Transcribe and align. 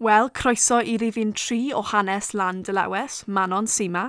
Wel, 0.00 0.30
croeso 0.30 0.78
i 0.80 0.94
rifin 0.96 1.34
tri 1.36 1.74
o 1.76 1.82
hanes 1.82 2.30
Lan 2.32 2.62
Dylawes, 2.62 3.26
Manon 3.28 3.66
Sima, 3.66 4.06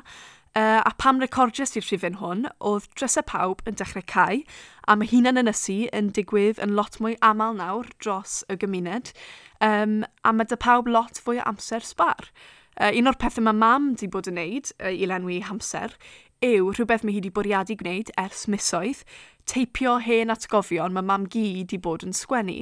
uh, 0.55 0.79
a 0.85 0.91
pam 0.97 1.17
recordies 1.19 1.75
i'r 1.75 1.83
rhifin 1.83 2.15
hwn, 2.21 2.45
oedd 2.69 2.85
drysau 2.95 3.25
pawb 3.27 3.59
yn 3.67 3.75
dechrau 3.75 4.05
cael, 4.07 4.45
a 4.87 4.95
mae 4.95 5.09
hunan 5.11 5.41
yn 5.41 5.51
ysu 5.51 5.75
yn 5.91 6.13
digwydd 6.15 6.61
yn 6.63 6.77
lot 6.77 6.95
mwy 7.03 7.17
aml 7.27 7.57
nawr 7.57 7.89
dros 7.99 8.37
y 8.47 8.55
gymuned, 8.61 9.11
um, 9.59 9.97
a 10.23 10.31
mae 10.31 10.47
dy 10.47 10.59
pawb 10.63 10.87
lot 10.87 11.19
fwy 11.25 11.41
o 11.41 11.49
amser 11.51 11.83
sbar. 11.83 12.31
Uh, 12.79 12.93
un 12.95 13.11
o'r 13.11 13.19
pethau 13.19 13.43
mae 13.49 13.59
mam 13.59 13.91
di 13.99 14.07
bod 14.15 14.31
yn 14.31 14.39
neud 14.39 14.71
uh, 14.77 14.95
i 14.95 15.11
lenwi 15.11 15.41
hamser 15.49 15.99
yw 16.39 16.71
rhywbeth 16.71 17.03
mae 17.03 17.17
hi 17.17 17.19
wedi 17.19 17.35
bwriadu 17.35 17.75
gwneud 17.83 18.15
ers 18.15 18.47
misoedd, 18.47 19.03
teipio 19.43 19.99
hen 20.07 20.31
atgofion 20.31 20.95
mae 20.95 21.03
mam 21.11 21.27
gi 21.35 21.65
di 21.67 21.83
bod 21.83 22.07
yn 22.07 22.15
sgwennu. 22.15 22.61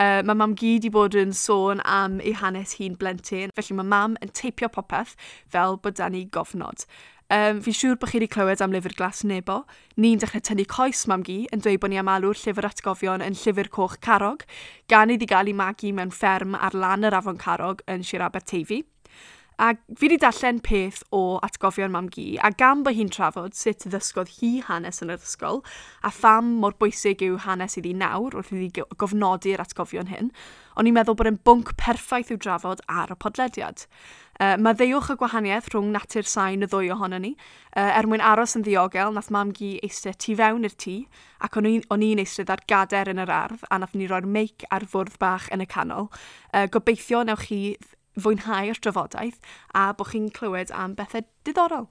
Uh, 0.00 0.22
mae 0.24 0.32
mam 0.32 0.54
gyd 0.56 0.86
i 0.88 0.90
bod 0.94 1.12
yn 1.20 1.34
sôn 1.36 1.82
am 1.84 2.14
ei 2.24 2.32
hanes 2.32 2.78
hi'n 2.78 2.94
blentyn, 2.96 3.50
felly 3.52 3.74
mae 3.76 3.88
mam 3.90 4.14
yn 4.24 4.30
teipio 4.32 4.70
popeth 4.72 5.12
fel 5.52 5.76
bod 5.76 5.98
da 5.98 6.06
ni 6.08 6.22
gofnod. 6.32 6.86
Um, 7.30 7.60
fi'n 7.60 7.76
siŵr 7.76 7.98
bod 8.00 8.08
chi 8.10 8.16
wedi 8.16 8.30
clywed 8.32 8.62
am 8.64 8.72
lyfr 8.72 8.96
glas 8.96 9.20
nebo. 9.28 9.58
Ni'n 10.00 10.22
dechrau 10.22 10.40
tynnu 10.42 10.64
coes 10.72 11.04
mam 11.10 11.20
gi 11.26 11.42
yn 11.52 11.60
dweud 11.60 11.82
bod 11.82 11.92
ni 11.92 12.00
am 12.00 12.08
alw'r 12.10 12.40
llyfr 12.40 12.70
atgofion 12.70 13.22
yn 13.26 13.36
llyfr 13.42 13.68
coch 13.76 13.98
carog, 14.00 14.46
gan 14.88 15.12
iddi 15.12 15.28
gael 15.28 15.52
ei 15.52 15.58
magu 15.60 15.92
mewn 15.92 16.10
fferm 16.16 16.56
ar 16.56 16.74
lan 16.74 17.04
yr 17.04 17.18
afon 17.20 17.38
carog 17.38 17.84
yn 17.84 18.02
Sir 18.02 18.24
Aberteifi. 18.24 18.80
A 19.60 19.74
fi 19.76 20.06
wedi 20.06 20.16
darllen 20.16 20.56
peth 20.64 21.02
o 21.12 21.36
atgofion 21.44 21.90
mam 21.92 22.06
gi, 22.08 22.38
a 22.40 22.48
gan 22.48 22.80
bod 22.80 22.94
hi'n 22.96 23.10
trafod 23.12 23.52
sut 23.52 23.84
ddysgodd 23.92 24.30
hi 24.38 24.62
hanes 24.64 25.02
yn 25.04 25.12
yr 25.12 25.20
ysgol, 25.20 25.60
a 26.00 26.08
pham 26.16 26.54
mor 26.62 26.72
bwysig 26.80 27.20
yw 27.26 27.36
hanes 27.44 27.76
iddi 27.76 27.92
nawr 27.92 28.38
wrth 28.38 28.54
iddi 28.56 28.86
gofnodi'r 29.02 29.60
atgofion 29.60 30.08
hyn, 30.08 30.30
o'n 30.80 30.88
i'n 30.88 30.96
meddwl 30.96 31.18
bod 31.20 31.28
yn 31.28 31.36
bwnc 31.44 31.74
perffaith 31.76 32.32
i'w 32.32 32.40
drafod 32.40 32.80
ar 32.88 33.12
y 33.12 33.18
podlediad. 33.20 33.84
Uh, 34.40 34.54
maddeuwch 34.56 35.12
y 35.12 35.18
gwahaniaeth 35.20 35.68
rhwng 35.74 35.92
natur 35.92 36.24
sain 36.24 36.64
y 36.64 36.70
ddwy 36.72 36.88
ohono 36.96 37.20
ni, 37.20 37.34
uh, 37.74 37.84
er 37.84 38.08
mwyn 38.08 38.24
aros 38.24 38.56
yn 38.56 38.64
ddiogel, 38.64 39.12
nath 39.12 39.28
mam 39.28 39.52
gi 39.52 39.74
eistedd 39.84 40.22
tu 40.24 40.40
fewn 40.40 40.64
i'r 40.64 40.80
tŷ, 40.80 40.96
ac 41.44 41.60
o'n 41.60 41.68
i'n 42.08 42.24
eistedd 42.24 42.48
ar 42.56 42.64
gader 42.64 43.12
yn 43.12 43.20
yr 43.20 43.36
ardd, 43.42 43.68
a 43.68 43.84
nath 43.84 43.92
ni 43.92 44.08
roi'r 44.08 44.24
meic 44.24 44.64
ar 44.72 44.88
fwrdd 44.88 45.20
bach 45.20 45.52
yn 45.52 45.68
y 45.68 45.68
canol. 45.68 46.08
Uh, 46.48 46.64
gobeithio 46.72 47.26
newch 47.28 47.50
chi 47.50 47.64
fwynhau'r 48.24 48.80
drafodaeth 48.84 49.40
a 49.80 49.86
bod 49.98 50.12
chi'n 50.12 50.28
clywed 50.36 50.72
am 50.82 50.96
bethau 50.98 51.26
diddorol? 51.48 51.88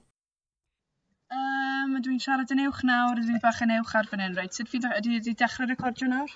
Um, 1.30 1.94
dwi'n 2.02 2.18
siarad 2.22 2.50
yn 2.54 2.64
uwch 2.66 2.82
nawr, 2.88 3.20
dwi'n 3.22 3.42
bach 3.42 3.60
yn 3.66 3.76
uwch 3.76 3.94
ar 4.00 4.08
fan 4.10 4.22
hyn, 4.24 4.36
reit. 4.38 4.56
Sut 4.56 4.70
fi 4.72 4.80
wedi 4.82 5.34
dechrau 5.42 5.68
recordio 5.70 6.08
nawr? 6.10 6.32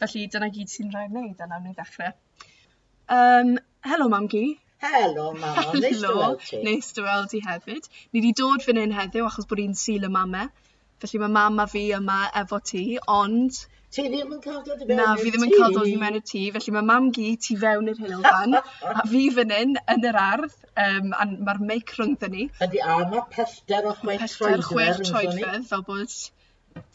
Felly 0.00 0.26
dyna 0.32 0.48
gyd 0.54 0.72
sy'n 0.72 0.92
rhaid 0.94 1.12
wneud, 1.12 1.40
a 1.40 1.48
nawr 1.50 1.60
ni 1.64 1.74
dechrau. 1.76 2.14
Um, 3.16 3.58
helo, 3.84 4.08
mam 4.08 4.28
gi. 4.32 4.44
Helo, 4.80 5.26
mam. 5.36 5.58
Neis 5.84 6.00
dy 6.00 6.14
weld 6.16 6.40
ti. 6.46 6.62
Neis 6.64 6.92
dy 6.96 7.04
weld 7.04 7.28
ti 7.34 7.42
hefyd. 7.44 7.90
Ni 8.12 8.22
wedi 8.22 8.32
dod 8.40 8.64
fan 8.64 8.80
hyn 8.80 8.96
heddiw 8.96 9.28
achos 9.28 9.48
bod 9.50 9.60
hi'n 9.60 9.76
sil 9.76 10.08
y 10.08 10.12
mamau. 10.14 10.48
Felly 11.02 11.20
mae 11.20 11.34
mam 11.36 11.60
a 11.60 11.66
fi 11.72 11.82
yma 11.96 12.20
efo 12.40 12.60
ti, 12.70 12.84
ond 13.18 13.60
Ti 13.90 14.04
ddim 14.06 14.34
yn 14.36 14.42
cael 14.44 14.60
dod 14.66 14.82
i 14.82 14.86
fewn 14.86 15.00
Na, 15.00 15.06
fi 15.18 15.30
ddim 15.32 15.44
yn 15.48 15.54
cael 15.56 15.72
dod 15.74 15.88
i 15.90 15.96
mewn 15.98 16.18
y 16.18 16.22
tŷ, 16.30 16.42
felly 16.56 16.74
mae 16.76 16.86
mam 16.90 17.08
gi 17.16 17.30
tu 17.46 17.56
fewn 17.62 17.90
i'r 17.90 18.02
heulwen, 18.04 18.58
a 18.60 19.06
fi 19.12 19.22
fan 19.38 19.54
hyn 19.56 19.72
yn 19.94 20.10
yr 20.10 20.18
ardd, 20.24 20.58
um, 20.84 21.08
a 21.10 21.26
mae'r 21.32 21.64
meic 21.72 21.96
rhwngddo 21.96 22.30
ni. 22.34 22.44
Ydy, 22.66 22.84
a 22.86 23.00
mae 23.14 23.24
pester 23.34 23.88
o 23.90 23.96
chwech 24.02 24.22
troedfedd. 24.22 24.28
Pester 24.28 24.68
chwech 24.68 25.02
troedfedd, 25.08 25.66
fel 25.72 25.82
bod 25.88 26.14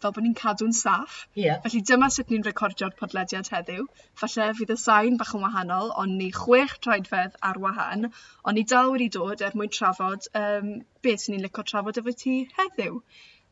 fel 0.03 0.13
bod 0.15 0.23
ni'n 0.23 0.35
cadw'n 0.39 0.73
saff. 0.77 1.15
Yeah. 1.39 1.59
Felly 1.65 1.81
dyma 1.89 2.07
sut 2.15 2.31
ni'n 2.31 2.45
recordio'r 2.47 2.95
podlediad 2.99 3.51
heddiw. 3.51 3.83
Falle 4.21 4.47
fydd 4.59 4.71
y 4.75 4.77
sain 4.79 5.19
bach 5.19 5.33
yn 5.35 5.43
wahanol, 5.43 5.91
ond 6.03 6.15
ni 6.21 6.29
chwech 6.37 6.77
troedfedd 6.85 7.35
ar 7.49 7.59
wahan, 7.65 8.07
ond 8.45 8.59
ni 8.59 8.63
dal 8.71 8.93
wedi 8.95 9.09
dod 9.17 9.43
er 9.43 9.59
mwyn 9.59 9.73
trafod 9.77 10.29
um, 10.41 10.71
beth 11.03 11.27
ni'n 11.31 11.43
licio 11.43 11.67
trafod 11.73 11.99
efo 12.01 12.15
ti 12.23 12.37
heddiw. 12.59 13.01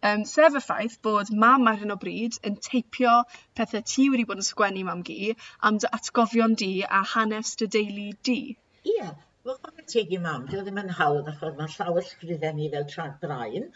Um, 0.03 0.23
sef 0.27 0.55
y 0.59 0.61
ffaith 0.63 0.95
bod 1.07 1.29
mam 1.41 1.67
ar 1.71 1.77
hyn 1.81 1.93
o 1.93 1.99
bryd 1.99 2.39
yn 2.49 2.55
teipio 2.65 3.11
pethau 3.59 3.83
ti 3.91 4.09
wedi 4.11 4.25
bod 4.31 4.41
yn 4.41 4.47
sgwennu 4.47 4.81
mam 4.87 5.03
gi 5.09 5.35
am 5.69 5.77
dy 5.83 5.91
atgofion 5.97 6.57
di 6.61 6.71
a 6.97 6.99
hanes 7.11 7.53
dy 7.61 7.67
deulu 7.75 8.07
di. 8.29 8.39
Ie, 8.83 8.95
yeah. 8.97 9.13
wel 9.47 9.55
chwarae 9.61 9.85
teg 9.91 10.11
i 10.15 10.19
mam, 10.25 10.43
dwi 10.49 10.59
e 10.59 10.65
ddim 10.65 10.81
yn 10.81 10.91
hawdd 10.97 11.29
achos 11.31 11.55
ma' 11.61 11.69
llawysgrifen 11.71 12.59
hi 12.63 12.67
fel 12.73 12.89
trad 12.91 13.15
brain 13.23 13.69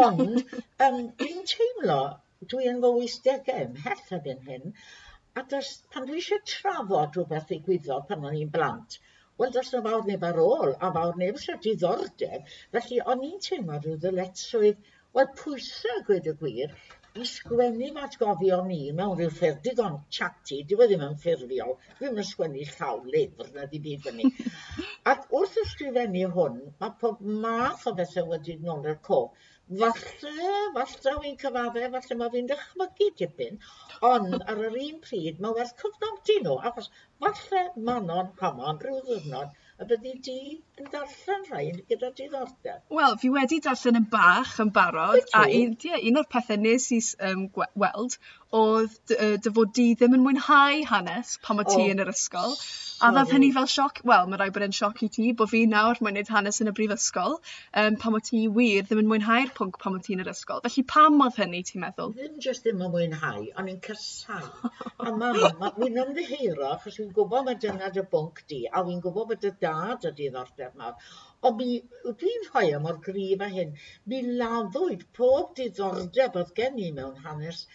ond 0.00 0.42
um, 0.86 0.98
dwi'n 1.22 1.46
teimlo 1.52 2.00
dwi 2.54 2.68
yn 2.72 2.82
fy 2.84 2.92
wythdege 2.96 3.56
ymhell 3.68 4.12
erbyn 4.18 4.44
hyn 4.50 4.74
a 5.40 5.46
does 5.54 5.72
pan 5.94 6.10
dwi 6.10 6.20
eisiau 6.20 6.44
trafod 6.54 7.18
rhywbeth 7.20 7.54
i 7.56 7.60
gwyddo 7.70 8.02
pan 8.10 8.28
o'n 8.28 8.38
i'n 8.42 8.52
blant 8.58 8.98
wel 9.42 9.54
does 9.56 9.72
'na 9.72 9.86
fawr 9.88 10.06
neb 10.10 10.28
ar 10.28 10.38
ôl 10.44 10.76
a 10.76 10.92
fawr 10.98 11.18
neb 11.22 11.40
isie 11.40 11.58
diddordeb 11.66 12.54
felly 12.76 13.02
o'n 13.14 13.26
i'n 13.30 13.42
teimlo 13.48 13.82
rhyw 13.82 13.98
ddyletswydd 14.04 14.86
Wel 15.16 15.28
pwysau, 15.40 15.98
a 15.98 16.04
gweud 16.06 16.26
y 16.30 16.32
gwir 16.40 16.72
i 17.22 17.26
sgwennu 17.28 17.86
atgofion 18.06 18.66
i 18.74 18.80
mewn 18.96 19.14
rhyw 19.18 19.30
ffurf 19.36 19.60
digon 19.66 19.94
chatty, 20.16 20.58
dyw 20.72 20.82
e 20.84 20.88
ddim 20.90 21.04
yn 21.06 21.14
ffurfiol, 21.22 21.72
ddim 22.00 22.18
yn 22.22 22.26
sgwennu 22.30 22.66
llaw 22.72 22.98
lyfr 23.14 23.48
na 23.54 23.64
di 23.70 23.80
byd 23.86 24.04
fyny. 24.08 24.28
Ac 25.12 25.24
wrth 25.38 25.56
ysgrifennu 25.62 26.26
hwn, 26.34 26.58
mae 26.82 26.92
pob 27.04 27.22
math 27.46 27.86
o 27.90 27.94
bethau 28.00 28.28
wedi 28.34 28.58
nôl 28.66 28.90
i'r 28.92 29.00
co. 29.08 29.22
Falle, 29.80 30.52
falle 30.76 31.14
wy'n 31.22 31.40
cyfadde, 31.44 31.88
falle 31.96 32.18
mae 32.20 32.34
fi'n 32.36 32.52
dychmygu 32.52 33.08
dipyn, 33.22 33.58
ond 34.12 34.36
ar 34.38 34.62
yr 34.68 34.78
un 34.84 35.00
pryd 35.08 35.40
mae 35.44 35.56
werth 35.58 35.74
cyfnodi 35.80 36.38
nhw, 36.44 36.60
achos 36.70 36.92
falle 37.24 37.64
Manon 37.88 38.30
Hamon 38.42 38.84
rhyw 38.84 39.02
ddwrnod, 39.08 39.56
A 39.78 39.86
byddi 39.86 40.12
di 40.26 40.38
yn 40.82 40.88
darllen 40.92 41.44
rhain 41.48 41.76
gyda 41.90 42.08
diddordeb? 42.20 42.80
Wel, 42.98 43.14
fi 43.22 43.28
wedi 43.34 43.60
darllen 43.66 44.00
yn 44.00 44.08
bach 44.14 44.56
yn 44.64 44.72
barod. 44.78 45.22
A 45.38 45.44
un, 45.60 45.76
yeah, 45.86 46.02
un 46.10 46.18
o'r 46.18 46.26
pethau 46.34 46.58
nes 46.64 46.88
i 46.96 46.98
um, 47.28 47.44
weld 47.84 48.18
oedd 48.58 48.94
dy 49.44 49.50
fod 49.52 49.72
di 49.76 49.90
ddim 50.00 50.14
yn 50.16 50.22
mwynhau 50.24 50.84
hanes 50.88 51.34
pan 51.44 51.60
o 51.60 51.64
ti 51.68 51.82
oh. 51.82 51.88
yn 51.92 52.00
yr 52.00 52.10
ysgol. 52.14 52.54
A 53.04 53.10
ddaf 53.14 53.30
hynny 53.30 53.52
fel 53.54 53.68
sioc, 53.70 54.00
wel, 54.08 54.24
mae 54.26 54.40
rai 54.40 54.48
bod 54.54 54.64
e'n 54.66 54.74
sioc 54.74 55.02
i 55.04 55.08
ti 55.14 55.28
bod 55.38 55.52
fi 55.52 55.60
nawr 55.70 56.00
mae'n 56.00 56.16
gwneud 56.16 56.32
hanes 56.34 56.58
yn 56.64 56.70
y 56.70 56.74
brifysgol 56.74 57.36
um, 57.36 57.98
pan 58.02 58.16
o 58.16 58.20
ti 58.24 58.40
wir 58.56 58.88
ddim 58.88 59.02
yn 59.04 59.10
mwynhau'r 59.12 59.52
pwnc 59.58 59.78
pan 59.82 59.98
o 59.98 60.02
ti 60.02 60.16
yn 60.16 60.24
yr 60.24 60.32
ysgol. 60.32 60.64
Felly 60.64 60.84
pam 60.94 61.20
oedd 61.26 61.38
hynny, 61.38 61.60
ti'n 61.68 61.84
meddwl? 61.84 62.14
Ddim 62.16 62.40
jyst 62.42 62.66
ddim 62.66 62.82
yn 62.88 62.90
mwynhau, 62.96 63.44
ond 63.60 63.74
yn 63.74 63.78
cysau. 63.84 64.48
a 65.04 65.12
mam, 65.12 65.38
ma, 65.60 65.70
ymddeheiro, 65.86 66.72
achos 66.72 66.98
fi'n 66.98 67.12
gwybod 67.14 67.46
mae 67.46 67.60
dyna 67.62 67.92
dy 67.94 68.06
bwnc 68.16 68.42
di, 68.50 68.64
a 68.66 68.82
fi'n 68.88 69.04
gwybod 69.04 69.30
bod 69.34 69.44
dy 69.44 69.52
dad 69.68 70.08
y 70.10 70.14
diddordeb 70.20 70.76
mawr. 70.82 71.10
Ond 71.48 71.60
mi, 71.62 71.74
dwi'n 72.22 72.48
rhoi 72.48 72.68
am 72.76 72.88
o'r 72.92 73.02
grif 73.08 73.44
a 73.46 73.52
hyn, 73.54 73.76
mi 74.12 74.24
laddwyd 74.42 75.04
pob 75.20 75.54
diddordeb 75.60 76.40
oedd 76.42 76.56
gen 76.60 76.80
i 76.88 76.90
mewn 76.96 77.22
hanes 77.26 77.66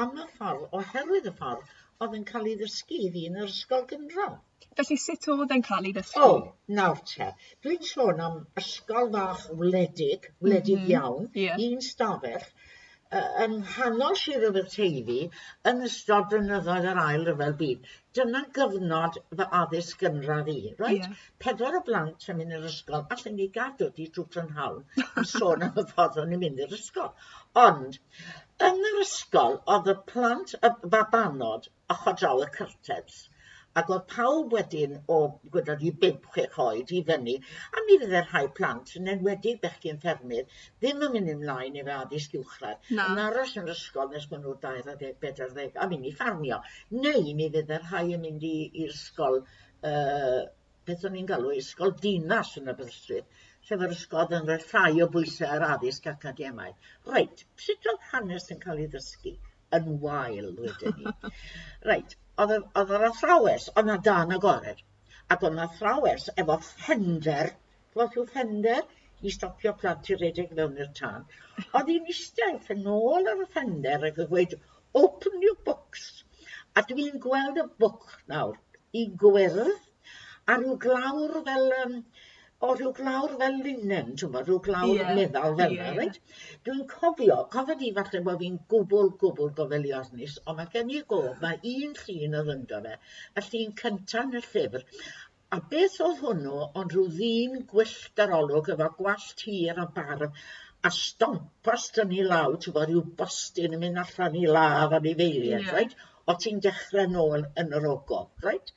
am 0.00 0.18
y 0.18 0.26
ffordd, 0.36 0.68
oherwydd 0.78 1.30
y 1.30 1.32
ffordd, 1.38 1.72
oedd 2.04 2.16
yn 2.18 2.26
cael 2.30 2.50
ei 2.50 2.56
ddysgu 2.60 2.98
i 3.06 3.10
fi 3.14 3.24
yn 3.30 3.40
yr 3.42 3.50
ysgol 3.52 3.84
gynradd. 3.90 4.38
Felly 4.78 4.96
sut 5.00 5.28
oedd 5.34 5.52
e'n 5.54 5.64
cael 5.68 5.88
ei 5.88 5.94
ddysgu? 5.96 6.26
O, 6.26 6.38
nawr 6.78 7.02
te. 7.10 7.28
Dwi'n 7.66 7.84
sôn 7.90 8.22
am 8.24 8.40
ysgol 8.62 9.10
fach 9.14 9.44
wledig, 9.60 10.30
wledig 10.46 10.80
mm 10.80 10.86
-hmm. 10.86 10.94
iawn, 10.96 11.28
yeah. 11.44 11.60
un 11.68 11.84
stafell, 11.88 12.48
yn 13.44 13.52
nghanol 13.56 14.16
Sir 14.20 14.44
Aberteifi 14.48 15.18
yn 15.70 15.82
ystod 15.88 16.24
blynyddoedd 16.30 16.86
yr 16.92 17.00
ail 17.02 17.26
ryfel 17.28 17.54
byd. 17.60 17.90
Dyna 18.18 18.40
gyfnod 18.58 19.18
fy 19.40 19.46
addysg 19.58 20.02
gynradd 20.04 20.50
i, 20.52 20.56
right? 20.80 21.04
Yeah. 21.04 21.20
Pedwar 21.44 21.78
o 21.78 21.82
blant 21.88 22.26
yn 22.32 22.40
mynd 22.40 22.56
i'r 22.58 22.66
ysgol, 22.70 23.04
allan 23.16 23.36
ni 23.40 23.48
gadw 23.58 23.90
di 23.98 24.08
trwy 24.16 24.26
prynhawn 24.36 24.80
yn 25.04 25.28
sôn 25.34 25.66
am 25.68 25.82
y 25.82 25.86
ffordd 25.92 26.20
o'n 26.24 26.34
i'n 26.36 26.42
mynd 26.44 26.64
i'r 26.66 26.76
ysgol. 26.78 27.12
Ond, 27.66 28.00
yn 28.70 28.82
yr 28.90 29.02
ysgol, 29.04 29.60
oedd 29.76 29.92
y 29.94 29.98
plant 30.12 30.56
y 30.60 30.72
babanod 30.96 31.70
ochr 31.96 32.18
draw 32.22 32.42
y 32.46 32.50
cyrtebs. 32.58 33.24
Ac 33.80 33.88
oedd 33.94 34.02
pawb 34.10 34.52
wedyn 34.54 34.92
o 35.14 35.16
gwydod 35.54 35.80
i 35.88 35.90
bump, 36.02 36.26
chwech 36.34 36.58
oed 36.64 36.92
i 36.98 37.00
fyny, 37.08 37.32
a 37.74 37.82
mi 37.86 37.96
fydde'r 38.02 38.28
rhai 38.28 38.42
plant, 38.58 38.92
yn 39.00 39.10
enwedig 39.14 39.56
bechgyn 39.64 39.98
ffermydd, 40.04 40.52
ddim 40.84 41.02
yn 41.06 41.14
mynd 41.16 41.32
ymlaen 41.32 41.78
efo 41.82 41.96
addysg 41.96 42.36
uwchradd. 42.40 42.90
no. 42.98 43.08
Yn 43.14 43.22
aros 43.24 43.56
yn 43.58 43.66
yr 43.66 43.74
ysgol 43.74 44.12
nes 44.12 44.28
bod 44.32 44.44
nhw 44.44 44.54
dair 44.66 44.92
ar 44.92 45.00
ddeg, 45.00 45.16
bedar 45.24 45.50
ddeg, 45.56 45.74
a 45.74 45.88
mynd 45.90 46.10
i 46.10 46.12
ffarmio. 46.20 46.60
Neu 47.06 47.34
mi 47.40 47.48
fydde'r 47.56 47.88
rhai 47.88 48.04
yn 48.18 48.22
mynd 48.28 48.46
i'r 48.50 48.92
ysgol, 48.92 49.40
uh, 49.90 50.44
beth 50.86 51.08
o'n 51.10 51.18
i'n 51.22 51.32
galw, 51.32 51.50
ysgol 51.64 51.96
dinas 52.06 52.54
yn 52.62 52.70
y 52.70 52.76
bysryd 52.82 53.42
lle 53.66 53.76
yr 53.84 53.92
ysgol 53.94 54.32
yn 54.36 54.48
rhoi 54.48 54.62
llai 54.70 55.02
o 55.02 55.06
bwysau 55.12 55.50
ar 55.56 55.62
addysg 55.72 56.06
academaidd. 56.10 56.88
Reit, 57.10 57.44
sut 57.66 57.86
oedd 57.92 58.10
hanes 58.10 58.50
yn 58.54 58.58
cael 58.64 58.82
ei 58.82 58.88
ddysgu? 58.94 59.32
yn 59.78 59.94
wael 60.02 60.50
wedyn 60.64 60.98
ni. 61.00 61.32
Reit, 61.90 62.16
oedd 62.44 62.92
yr 62.98 63.06
athrawes, 63.10 63.68
oedd 63.74 63.90
na 63.90 63.96
dan 64.08 64.34
agored, 64.36 64.82
ac 65.34 65.46
oedd 65.46 65.56
na 65.58 65.68
athrawes 65.68 66.28
efo 66.42 66.58
ffender, 66.68 67.52
clod 67.94 68.18
yw 68.18 68.26
ffender, 68.32 68.84
i 69.24 69.32
stopio 69.32 69.72
plant 69.80 70.10
i 70.12 70.18
redeg 70.20 70.52
mewn 70.58 70.80
i'r 70.84 70.92
tân. 70.98 71.24
Oedd 71.78 71.90
hi'n 71.92 72.10
eistedd 72.12 72.70
yn 72.74 72.88
ôl 72.94 73.30
ar 73.32 73.42
y 73.44 73.48
ffender 73.54 74.08
ac 74.10 74.20
yn 74.24 74.30
gweud, 74.32 74.56
open 75.00 75.40
your 75.46 75.56
books. 75.68 76.08
A 76.76 76.82
dwi'n 76.88 77.20
gweld 77.22 77.60
y 77.62 77.66
bwc 77.80 78.16
nawr 78.32 78.58
i 79.00 79.06
gwyrdd 79.22 79.72
a 80.52 80.58
rhyw 80.58 80.76
glawr 80.84 81.38
fel 81.46 81.70
um, 81.80 81.94
o 82.64 82.70
rhyw 82.72 82.92
glawr 82.96 83.34
fel 83.40 83.58
linen, 83.66 84.12
ti'n 84.12 84.20
twmod, 84.22 84.48
rhyw 84.48 84.60
glawr 84.68 84.94
yeah. 84.94 85.12
meddal 85.18 85.56
fel 85.58 85.74
yna, 85.74 85.90
yeah. 85.90 85.98
reit? 86.00 86.20
Dwi'n 86.66 86.86
cofio, 86.90 87.36
cofio 87.52 87.76
di 87.82 87.92
falle 87.98 88.22
bod 88.28 88.40
fi'n 88.42 88.56
gwbl, 88.72 89.12
gwbl 89.20 89.52
gofeliornis, 89.60 90.38
ond 90.46 90.60
mae 90.60 90.72
gen 90.72 90.94
i 90.94 91.02
gof, 91.12 91.36
mae 91.44 91.60
un 91.74 91.94
llun 92.00 92.40
oedd 92.40 92.54
ynddo 92.56 92.80
fe, 92.86 92.96
y 93.40 93.46
llun 93.48 93.76
cyntaf 93.82 94.26
yn 94.30 94.40
y 94.40 94.44
llyfr, 94.48 94.88
A 95.54 95.58
beth 95.70 96.00
oedd 96.02 96.22
hwnnw, 96.24 96.54
ond 96.80 96.94
rhyw 96.94 97.04
ddyn 97.16 97.60
gwyllt 97.70 98.20
ar 98.24 98.32
olwg 98.38 98.70
efo 98.72 98.86
gwallt 98.96 99.42
hir 99.46 99.76
a 99.78 99.84
barf, 99.98 100.40
a 100.88 100.90
stompost 100.96 102.00
yn 102.02 102.14
ei 102.16 102.24
law, 102.30 102.56
ti'n 102.64 102.74
bod, 102.76 102.88
rhyw 102.88 103.02
bostyn 103.20 103.76
yn 103.76 103.82
mynd 103.84 104.00
allan 104.02 104.38
i 104.40 104.42
laf 104.56 104.96
am 104.98 105.06
ei 105.10 105.14
feiliad, 105.20 105.62
yeah. 105.68 105.76
right? 105.76 105.94
O 106.26 106.34
ti'n 106.40 106.58
dechrau 106.64 107.06
nôl 107.12 107.46
yn 107.62 107.70
yr 107.78 107.86
ogof, 107.92 108.32
right? 108.48 108.74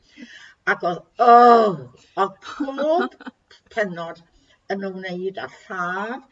Ac 0.74 0.86
oedd, 0.92 1.02
oh, 1.26 1.82
oedd 2.22 2.38
pob 2.46 3.18
penod 3.76 4.24
yn 4.74 4.88
ymwneud 4.90 5.42
â 5.44 5.48
lladd 5.60 6.26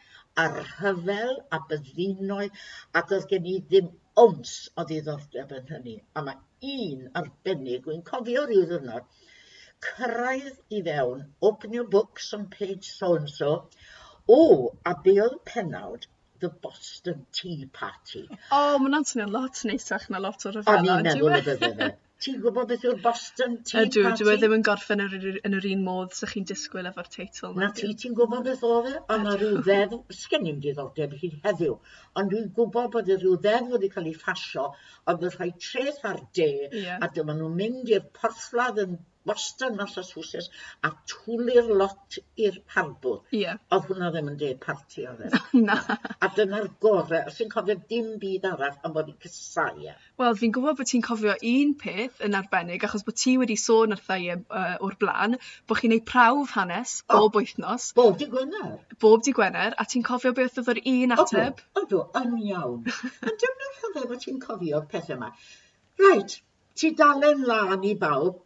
a'r 0.43 0.57
rhyfel 0.61 1.35
a 1.57 1.59
byddinoedd 1.69 2.63
a 2.99 3.03
doedd 3.11 3.29
gen 3.33 3.51
i 3.51 3.59
ddim 3.69 3.91
ons 4.23 4.55
o 4.79 4.85
ddiddordeb 4.89 5.53
yn 5.59 5.69
hynny. 5.73 5.95
A 6.15 6.23
mae 6.27 6.73
un 6.79 7.05
arbennig, 7.21 7.87
wy'n 7.89 8.03
cofio 8.09 8.43
rhyw 8.47 8.65
ddwrnod, 8.71 9.07
cyrraedd 9.87 10.77
i 10.77 10.81
fewn, 10.89 11.23
open 11.49 11.77
your 11.77 11.87
books 11.95 12.33
on 12.37 12.47
page 12.57 12.91
so 12.91 13.13
and 13.19 13.31
so, 13.31 13.53
o, 14.27 14.41
a 14.91 14.95
be 15.07 15.17
oedd 15.23 15.39
penawd, 15.51 16.07
the 16.39 16.49
Boston 16.49 17.25
Tea 17.31 17.69
Party. 17.79 18.25
O, 18.31 18.57
oh, 18.57 18.79
mae'n 18.83 19.07
swnio'n 19.07 19.31
lot 19.35 19.61
neisach 19.69 20.09
na 20.11 20.19
lot 20.23 20.47
o 20.47 20.51
rhyfel. 20.51 20.81
O'n 20.81 20.89
i'n 20.89 21.07
meddwl 21.07 21.37
y 21.37 21.39
e? 21.39 21.45
bydde 21.49 21.71
fe. 21.79 21.91
Ti'n 22.23 22.37
gwybod 22.43 22.69
beth 22.71 22.83
yw'r 22.87 22.99
Boston 23.03 23.55
Tea 23.67 23.81
e 23.81 23.87
Party? 23.87 24.01
Ydw, 24.01 24.11
dwi 24.21 24.35
ddim 24.39 24.53
yn 24.55 24.61
gorffen 24.67 25.01
yn 25.03 25.15
yr, 25.17 25.39
yn 25.49 25.57
yr 25.57 25.65
un 25.71 25.81
modd 25.87 26.13
sy'ch 26.15 26.35
chi'n 26.35 26.45
disgwyl 26.51 26.87
efo'r 26.89 27.09
teitl. 27.15 27.57
Na 27.59 27.67
ti, 27.75 27.89
ti'n 28.01 28.15
gwybod 28.19 28.45
beth 28.47 28.63
oedd 28.69 28.87
e? 28.91 28.93
Ond 29.15 29.27
mae 29.27 29.39
rhyw 29.41 29.59
ddeddf, 29.65 30.15
sgen 30.19 30.47
i'n 30.51 30.61
diddordeb 30.63 31.17
hyd 31.23 31.35
heddiw, 31.43 31.75
ond 32.21 32.31
dwi'n 32.31 32.47
gwybod 32.59 32.93
bod 32.93 33.11
y 33.11 33.17
rhyw 33.19 33.35
ddeddf 33.43 33.75
wedi 33.75 33.91
cael 33.97 34.07
ei 34.11 34.15
ffasio, 34.21 34.69
ond 35.11 35.21
bydd 35.25 35.35
rhai 35.35 35.49
treth 35.67 36.07
ar 36.13 36.23
de, 36.39 36.49
yeah. 36.85 37.03
a 37.03 37.11
dyma 37.17 37.35
nhw'n 37.35 37.59
mynd 37.59 37.91
i'r 37.91 38.07
porthladd 38.21 38.81
yn 38.85 38.95
Boston 39.25 39.75
Massachusetts 39.79 40.51
a 40.85 40.91
twli'r 41.09 41.69
lot 41.81 42.19
i'r 42.37 42.59
parbwr. 42.69 43.23
Ie. 43.35 43.55
Oedd 43.73 43.87
hwnna 43.89 44.11
ddim 44.13 44.29
yn 44.33 44.37
de 44.41 44.51
parti 44.61 45.07
o 45.09 45.15
e. 45.17 45.31
Na. 45.67 45.79
A 46.21 46.29
dyna'r 46.35 46.69
gorau, 46.83 47.23
os 47.25 47.39
ti'n 47.39 47.51
cofio 47.53 47.77
dim 47.89 48.13
byd 48.21 48.45
arall 48.51 48.77
am 48.85 48.93
bod 48.95 49.09
i'n 49.09 49.17
cysau 49.25 49.81
e. 49.81 49.95
Wel, 50.21 50.37
fi'n 50.41 50.53
gwybod 50.55 50.79
bod 50.79 50.91
ti'n 50.91 51.05
cofio 51.05 51.35
un 51.51 51.73
peth 51.81 52.21
yn 52.27 52.37
arbennig, 52.37 52.85
achos 52.87 53.05
bod 53.07 53.17
ti 53.21 53.35
wedi 53.41 53.57
sôn 53.59 53.97
wrth 53.97 54.13
ei 54.15 54.31
uh, 54.35 54.77
o'r 54.85 54.97
blaen, 55.01 55.39
bod 55.65 55.81
chi'n 55.81 55.95
gwneud 55.95 56.07
prawf 56.11 56.55
hanes 56.59 56.95
bob 57.09 57.31
oh, 57.31 57.41
wythnos. 57.41 57.91
Bob 57.97 58.17
di 58.21 58.29
Gwener. 58.31 58.77
Bob 59.01 59.25
di 59.25 59.33
Gwener, 59.35 59.75
a 59.77 59.87
ti'n 59.89 60.05
cofio 60.05 60.35
beth 60.37 60.61
oedd 60.61 60.73
yr 60.75 60.81
un 60.93 61.17
ateb? 61.17 61.61
Odw, 61.81 62.05
yn 62.21 62.37
iawn. 62.45 62.81
a 63.25 63.33
dyna'r 63.33 63.77
rhyfedd 63.81 64.09
bod 64.11 64.23
ti'n 64.23 64.41
cofio'r 64.43 64.89
peth 64.91 65.13
yma. 65.17 65.33
Right, 66.01 66.39
ti 66.75 66.91
dalen 66.99 67.45
lan 67.47 67.85
i 67.87 67.93
bawb 67.99 68.44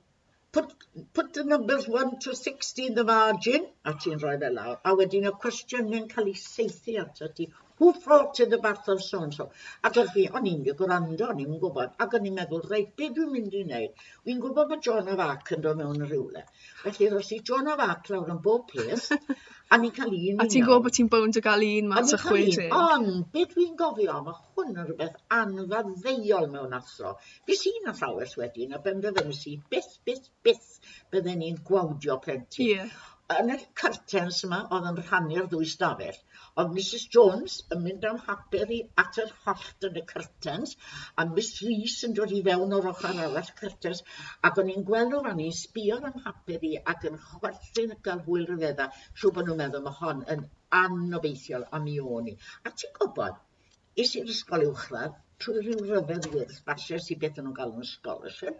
put, 0.51 0.74
put 1.13 1.34
the 1.34 1.44
numbers 1.44 1.88
1 1.88 2.19
to 2.19 2.36
60 2.36 2.88
in 2.88 2.96
the 2.96 3.04
margin, 3.04 3.68
a 3.86 3.94
ti'n 3.94 4.22
rhoi 4.22 4.38
fel 4.44 4.56
lawr, 4.60 4.78
a 4.84 4.94
wedyn 5.00 5.28
y 5.30 5.34
cwestiynau'n 5.44 6.07
cael 6.13 6.31
ei 6.31 6.38
seithi 6.44 6.96
at 7.04 7.22
ti. 7.40 7.50
Who 7.80 7.94
fought 7.94 8.40
in 8.42 8.50
the 8.50 8.57
battle 8.57 8.96
of 8.96 9.01
so-and-so? 9.01 9.51
A 9.86 9.90
dod 9.90 10.10
fi, 10.13 10.25
o'n 10.28 10.48
i'n 10.50 10.66
gwrando, 10.80 11.30
o'n 11.31 11.38
i'n 11.44 11.54
gwybod, 11.62 11.94
ac 12.06 12.16
o'n 12.18 12.25
i'n 12.28 12.36
meddwl, 12.36 12.66
reit, 12.72 12.90
be 13.00 13.07
dwi'n 13.16 13.30
mynd 13.31 13.56
i 13.56 13.62
wneud? 13.63 14.01
Wy'n 14.28 14.42
gwybod 14.44 14.74
bod 14.74 14.84
John 14.88 15.07
of 15.13 15.22
Arc 15.25 15.54
yn 15.56 15.63
dod 15.63 15.80
mewn 15.80 16.04
rhywle. 16.04 16.44
Felly, 16.81 17.07
ros 17.13 17.31
i 17.38 17.40
John 17.51 17.72
of 17.72 17.80
Arc 17.86 18.12
lawr 18.12 18.34
yn 18.34 18.42
bob 18.50 18.66
ples, 18.74 19.07
A 19.69 19.77
ni'n 19.77 19.92
cael 19.94 20.13
un... 20.18 20.39
A 20.42 20.45
ti'n 20.50 20.63
gwybod 20.66 20.86
bod 20.88 20.95
ti'n 20.98 21.10
bownd 21.13 21.38
o 21.38 21.42
gael 21.45 21.63
un 21.66 21.89
mas 21.92 22.13
o 22.16 22.18
chwedeg. 22.21 22.71
Ond, 22.74 23.10
beth 23.36 23.51
dwi'n 23.54 23.75
gofio, 23.81 24.16
mae 24.25 24.38
hwn 24.57 24.71
yn 24.71 24.88
rhywbeth 24.88 25.19
anfaddeuol 25.38 26.48
mewn 26.56 26.74
athro. 26.77 27.12
Fes 27.50 27.62
i'n 27.69 27.92
athrawes 27.92 28.33
wedyn, 28.39 28.74
a 28.74 28.81
benderfynu 28.88 29.36
si, 29.38 29.54
byth, 29.74 29.92
byth, 30.10 30.31
byth, 30.48 30.71
bydden 31.13 31.44
ni'n 31.44 31.62
gwawdio 31.69 32.18
plentyn. 32.25 32.71
Yeah. 32.71 32.98
Yn 33.38 33.54
y 33.54 33.60
cyrtens 33.77 34.42
yma, 34.48 34.63
oedd 34.74 34.89
yn 34.89 35.04
rhannu'r 35.04 35.51
ddwy 35.51 35.69
stafell. 35.69 36.18
Oedd 36.61 36.73
Mrs 36.75 37.03
Jones 37.15 37.53
yn 37.73 37.83
mynd 37.85 38.06
am 38.07 38.17
hapur 38.25 38.71
i 38.75 38.79
at 39.03 39.17
yr 39.23 39.29
hollt 39.45 39.85
yn 39.89 40.00
y 40.01 40.03
curtains, 40.11 40.73
a 41.21 41.25
Miss 41.29 41.51
Rhys 41.63 41.94
yn 42.07 42.15
dod 42.17 42.33
i 42.35 42.41
fewn 42.47 42.75
o'r 42.77 42.88
ochr 42.91 43.07
arall 43.25 43.51
curtains, 43.59 44.01
ac 44.50 44.59
o'n 44.63 44.71
i'n 44.73 44.83
gweld 44.89 45.15
o 45.15 45.21
fan 45.27 45.39
i'n 45.45 45.56
sbio 45.59 46.00
am 46.09 46.17
hapur 46.25 46.65
i 46.71 46.73
ac 46.94 47.06
yn 47.11 47.15
chwerthu'n 47.27 47.95
gael 48.07 48.25
hwyl 48.27 48.47
ryfedda. 48.50 48.89
Siw 49.21 49.31
bod 49.38 49.47
nhw'n 49.47 49.61
meddwl 49.61 49.85
mae 49.88 50.00
hon 50.01 50.25
yn 50.35 50.44
anobeithiol 50.81 51.67
am 51.79 51.88
i 51.94 51.95
o'n 52.17 52.27
i. 52.33 52.35
A 52.67 52.73
ti'n 52.73 52.95
gwybod, 53.00 53.39
is 54.05 54.17
i'r 54.19 54.33
ysgol 54.35 54.67
uwchradd 54.67 55.15
trwy 55.44 55.63
rhyw 55.63 55.85
ryfedd 55.94 56.27
wyrth 56.33 56.59
falle 56.67 57.00
sy'n 57.05 57.23
beth 57.23 57.39
o'n 57.39 57.47
nhw'n 57.47 57.59
galw'n 57.62 57.88
scholarship, 57.94 58.59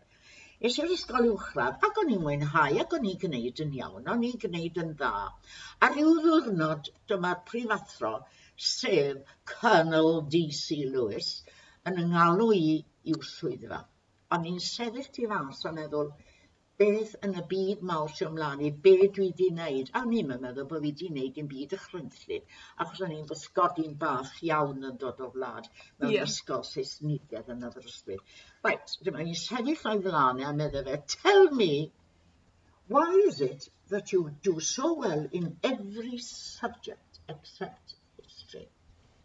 Es 0.68 0.76
i'r 0.84 0.90
ysgol 0.94 1.26
uwchradd 1.28 1.84
ac 1.88 2.00
o'n 2.02 2.10
i'n 2.14 2.24
mwynhau 2.24 2.80
ac 2.84 2.94
o'n 2.96 3.06
i'n 3.10 3.20
gwneud 3.20 3.60
yn 3.66 3.76
iawn, 3.78 4.10
o'n 4.14 4.26
i'n 4.30 4.42
gwneud 4.44 4.80
yn 4.82 4.90
dda. 5.02 5.12
A 5.86 5.88
rhyw 5.92 6.18
ddwrnod 6.26 6.90
dyma'r 7.12 7.38
prifathro, 7.52 8.12
sef 8.72 9.32
Colonel 9.52 10.12
DC 10.36 10.82
Lewis, 10.96 11.30
yn 11.92 12.02
yng 12.04 12.18
i 12.58 12.76
i'w 13.14 13.24
swyddfa. 13.30 13.80
O'n 14.36 14.50
i'n 14.52 14.60
sefyll 14.66 15.08
tu 15.16 15.30
fas 15.32 15.64
a 15.70 15.72
meddwl 15.80 16.12
beth 16.80 17.14
yn 17.28 17.34
y 17.40 17.44
byd 17.52 17.82
mawr 17.90 18.12
sy'n 18.16 18.30
ymlaen 18.30 18.62
i, 18.64 18.70
be 18.86 18.94
dwi 19.02 19.26
wedi 19.26 19.48
wneud? 19.52 19.90
A 19.94 20.02
o'n 20.06 20.14
i'n 20.16 20.34
yn 20.36 20.44
meddwl 20.46 20.68
bod 20.70 20.84
fi 20.84 20.92
wedi 20.92 21.10
wneud 21.12 21.40
yn 21.42 21.50
byd 21.52 21.74
dychrynllyd, 21.74 22.46
achos 22.86 23.02
o'n 23.06 23.16
i'n 23.16 23.28
bysgodyn 23.32 23.98
bach 24.04 24.32
iawn 24.50 24.88
yn 24.90 25.00
dod 25.02 25.20
o 25.26 25.30
wlad 25.36 25.68
mewn... 25.74 26.14
yeah. 26.14 26.28
...ysgol 26.30 26.64
Seismigedd 26.70 27.52
yn 27.56 27.68
Aberystwyth. 27.68 28.38
Right, 28.68 28.96
dyma 29.08 29.26
ni'n 29.26 29.40
sefyll 29.42 29.92
o'i 29.92 30.04
flaen 30.08 30.42
e 30.44 30.48
a 30.48 30.54
meddwl 30.62 30.88
fe, 30.88 30.98
tell 31.18 31.52
me, 31.62 31.72
why 32.88 33.08
is 33.28 33.42
it 33.42 33.70
that 33.90 34.14
you 34.14 34.32
do 34.42 34.60
so 34.60 34.94
well 35.04 35.28
in 35.32 35.58
every 35.64 36.18
subject 36.18 37.20
except 37.28 37.96
history? 38.24 38.68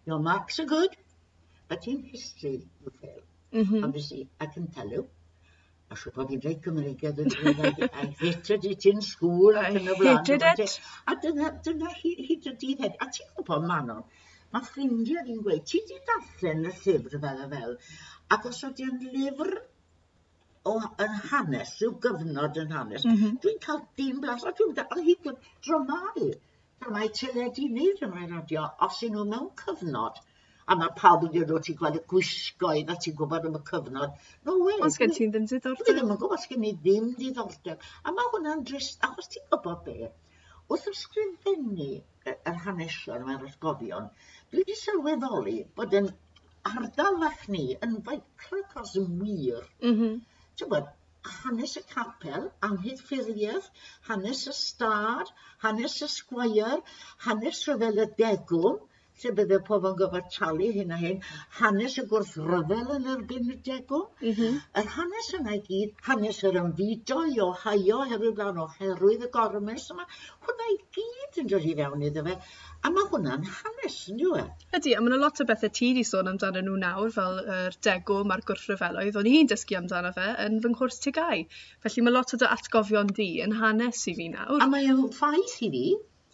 Your 0.06 0.18
marks 0.18 0.58
are 0.60 0.66
good, 0.66 0.96
but 1.68 1.86
in 1.88 2.02
history 2.02 2.66
you 2.82 2.92
fail. 3.00 3.22
Mm 3.52 3.64
-hmm. 3.68 3.84
Obviously, 3.84 4.28
I 4.40 4.46
can 4.46 4.66
tell 4.76 4.90
you, 4.90 5.08
a 5.94 6.00
siw 6.00 6.14
bod 6.16 6.30
fi'n 6.32 6.42
dweud 6.44 6.60
Cymreigedd 6.66 7.22
yn 7.24 7.32
dweud, 7.34 7.82
I 7.86 8.06
hated 8.20 8.68
it 8.70 8.86
in 8.90 9.02
school 9.08 9.58
ac 9.60 9.78
yn 9.78 9.90
y 9.92 9.98
blaen. 10.00 10.20
I 10.20 10.22
Hated 10.22 10.46
it. 10.66 10.78
A 11.10 11.16
dyna, 11.24 11.50
dyna 11.66 11.92
hyd 12.00 12.48
y 12.50 12.54
dydd 12.64 12.82
hyn. 12.86 12.96
A 12.98 13.10
ti'n 13.16 13.30
gwybod 13.36 13.68
Manon, 13.70 14.02
mae 14.54 14.66
ffrindiau 14.70 15.22
fi'n 15.28 15.44
gweud, 15.46 15.62
ti 15.70 15.82
di 15.90 16.00
darllen 16.10 16.66
y 16.70 16.74
llyfr 16.80 17.20
fel 17.26 17.44
y 17.44 17.48
fel, 17.54 17.78
ac 18.36 18.50
os 18.50 18.60
oedd 18.68 18.82
yn 18.88 19.00
lyfr 19.14 19.54
o, 20.70 20.74
yn 21.06 21.16
hanes, 21.30 21.74
rhyw 21.80 21.96
gyfnod 22.06 22.60
yn 22.62 22.74
hanes, 22.76 23.06
mm 23.06 23.16
-hmm. 23.20 23.40
dwi'n 23.44 23.58
cael 23.64 23.82
dim 24.00 24.20
blas, 24.22 24.46
a 24.48 24.54
dwi'n 24.60 24.76
dweud, 24.78 25.00
hyd 25.08 25.32
yn 25.32 25.40
dromau, 25.66 26.30
dromau 26.82 27.10
teledu 27.20 27.66
neu 27.78 27.96
dromau 27.98 28.30
radio, 28.30 28.68
os 28.86 29.02
y'n 29.06 29.14
nhw 29.16 29.26
mewn 29.32 29.50
cyfnod, 29.62 30.22
a 30.66 30.76
mae 30.80 30.92
pawb 30.98 31.26
yn 31.26 31.32
dweud 31.34 31.52
o 31.54 31.60
ti'n 31.66 31.78
gweld 31.80 31.98
y 31.98 32.02
gwisgoedd 32.12 32.92
a 32.92 32.96
ti'n 33.04 33.16
gwybod 33.18 33.48
am 33.48 33.58
y 33.58 33.62
cyfnod. 33.70 34.14
No 34.48 34.56
way. 34.62 34.78
Os 34.88 34.98
gen 35.00 35.14
ti'n 35.16 35.34
ddim 35.34 35.48
diddordeb? 35.50 35.84
Dwi 35.84 35.96
ddim 35.98 36.12
yn 36.14 36.20
gwybod 36.22 36.36
os 36.38 36.46
gen 36.50 36.66
i 36.68 36.72
ddim 36.86 37.10
diddordeb. 37.20 37.84
A 38.04 38.14
mae 38.16 38.30
hwnna'n 38.32 38.64
drist, 38.70 39.04
achos 39.08 39.30
ti'n 39.34 39.46
gwybod 39.52 39.82
be, 39.88 40.10
wrth 40.72 40.90
ysgrifennu 40.94 41.90
yr 42.34 42.60
hanesion 42.66 43.26
mewn 43.28 43.46
ysgofion, 43.50 44.10
dwi 44.50 44.62
wedi 44.62 44.76
sylweddoli 44.80 45.58
bod 45.80 45.96
yn 46.00 46.12
ardal 46.70 47.18
fach 47.24 47.42
ni 47.54 47.64
yn 47.86 47.98
feicra 48.08 48.62
cosm 48.74 49.18
wir. 49.20 49.66
Mm 49.84 49.98
-hmm. 49.98 50.14
Ti'n 50.56 50.70
gwybod, 50.70 50.92
hanes 51.32 51.76
y 51.80 51.82
capel, 51.90 52.48
anghydffuriaeth, 52.68 53.68
hanes 54.08 54.46
y 54.52 54.56
stad, 54.62 55.30
hanes 55.66 56.00
y 56.06 56.08
sgwair, 56.14 56.82
hanes 57.26 57.60
rhyfel 57.68 58.02
y 58.04 58.08
degwm, 58.18 58.80
lle 59.22 59.30
bydde 59.38 59.58
pobl 59.68 59.90
yn 59.90 59.96
gofod 59.98 60.30
talu 60.34 60.68
hyn 60.74 60.92
a 60.94 60.98
hyn, 61.00 61.20
hanes 61.58 61.96
y 62.02 62.04
gwrthryfel 62.10 62.92
yn 62.96 63.08
yr 63.12 63.24
bunedegol. 63.30 64.04
Mm 64.22 64.32
-hmm. 64.38 64.60
Yr 64.80 64.88
hanes 64.96 65.28
yna 65.38 65.56
i 65.56 65.60
gyd, 65.68 65.92
hanes 66.08 66.40
yr 66.48 66.58
ymfudo 66.62 67.18
i 67.30 67.40
Ohio 67.44 68.00
herwydd 68.10 68.40
flaen 68.40 68.62
oherwydd 68.64 69.26
y 69.28 69.30
gormes 69.36 69.86
yma, 69.94 70.06
hwnna 70.46 70.70
i 70.72 70.78
gyd 70.98 71.40
yn 71.42 71.50
dod 71.52 71.68
i 71.70 71.74
fewn 71.80 72.06
iddo 72.08 72.24
fe. 72.28 72.38
A 72.84 72.90
mae 72.92 73.06
hwnna'n 73.12 73.46
hanes, 73.58 73.98
yn 74.12 74.18
diwy. 74.20 74.42
E? 74.42 74.78
Ydy, 74.78 74.96
a 74.96 75.02
mae 75.04 75.12
yna 75.12 75.20
lot 75.22 75.40
o 75.40 75.46
bethau 75.48 75.72
ti 75.78 75.92
wedi 75.92 76.02
sôn 76.08 76.32
amdano 76.32 76.64
nhw 76.64 76.74
nawr, 76.82 77.12
fel 77.14 77.38
yr 77.58 77.78
degwm 77.86 78.34
a'r 78.34 78.42
gwrthryfeloedd, 78.50 79.20
o'n 79.20 79.30
i'n 79.30 79.52
dysgu 79.52 79.78
amdano 79.78 80.10
fe 80.18 80.26
yn 80.46 80.58
fy 80.64 80.72
nghwrs 80.74 81.00
tigau. 81.06 81.46
Felly 81.86 82.04
mae 82.04 82.16
lot 82.16 82.34
o 82.34 82.40
dy 82.42 82.50
atgofion 82.56 83.14
di 83.20 83.30
yn 83.46 83.56
hanes 83.62 84.02
i 84.10 84.16
fi 84.18 84.28
nawr. 84.34 84.58
A 84.60 84.68
mae'n 84.74 85.06
ffaith 85.16 85.56
i 85.64 85.70
fi, 85.76 85.86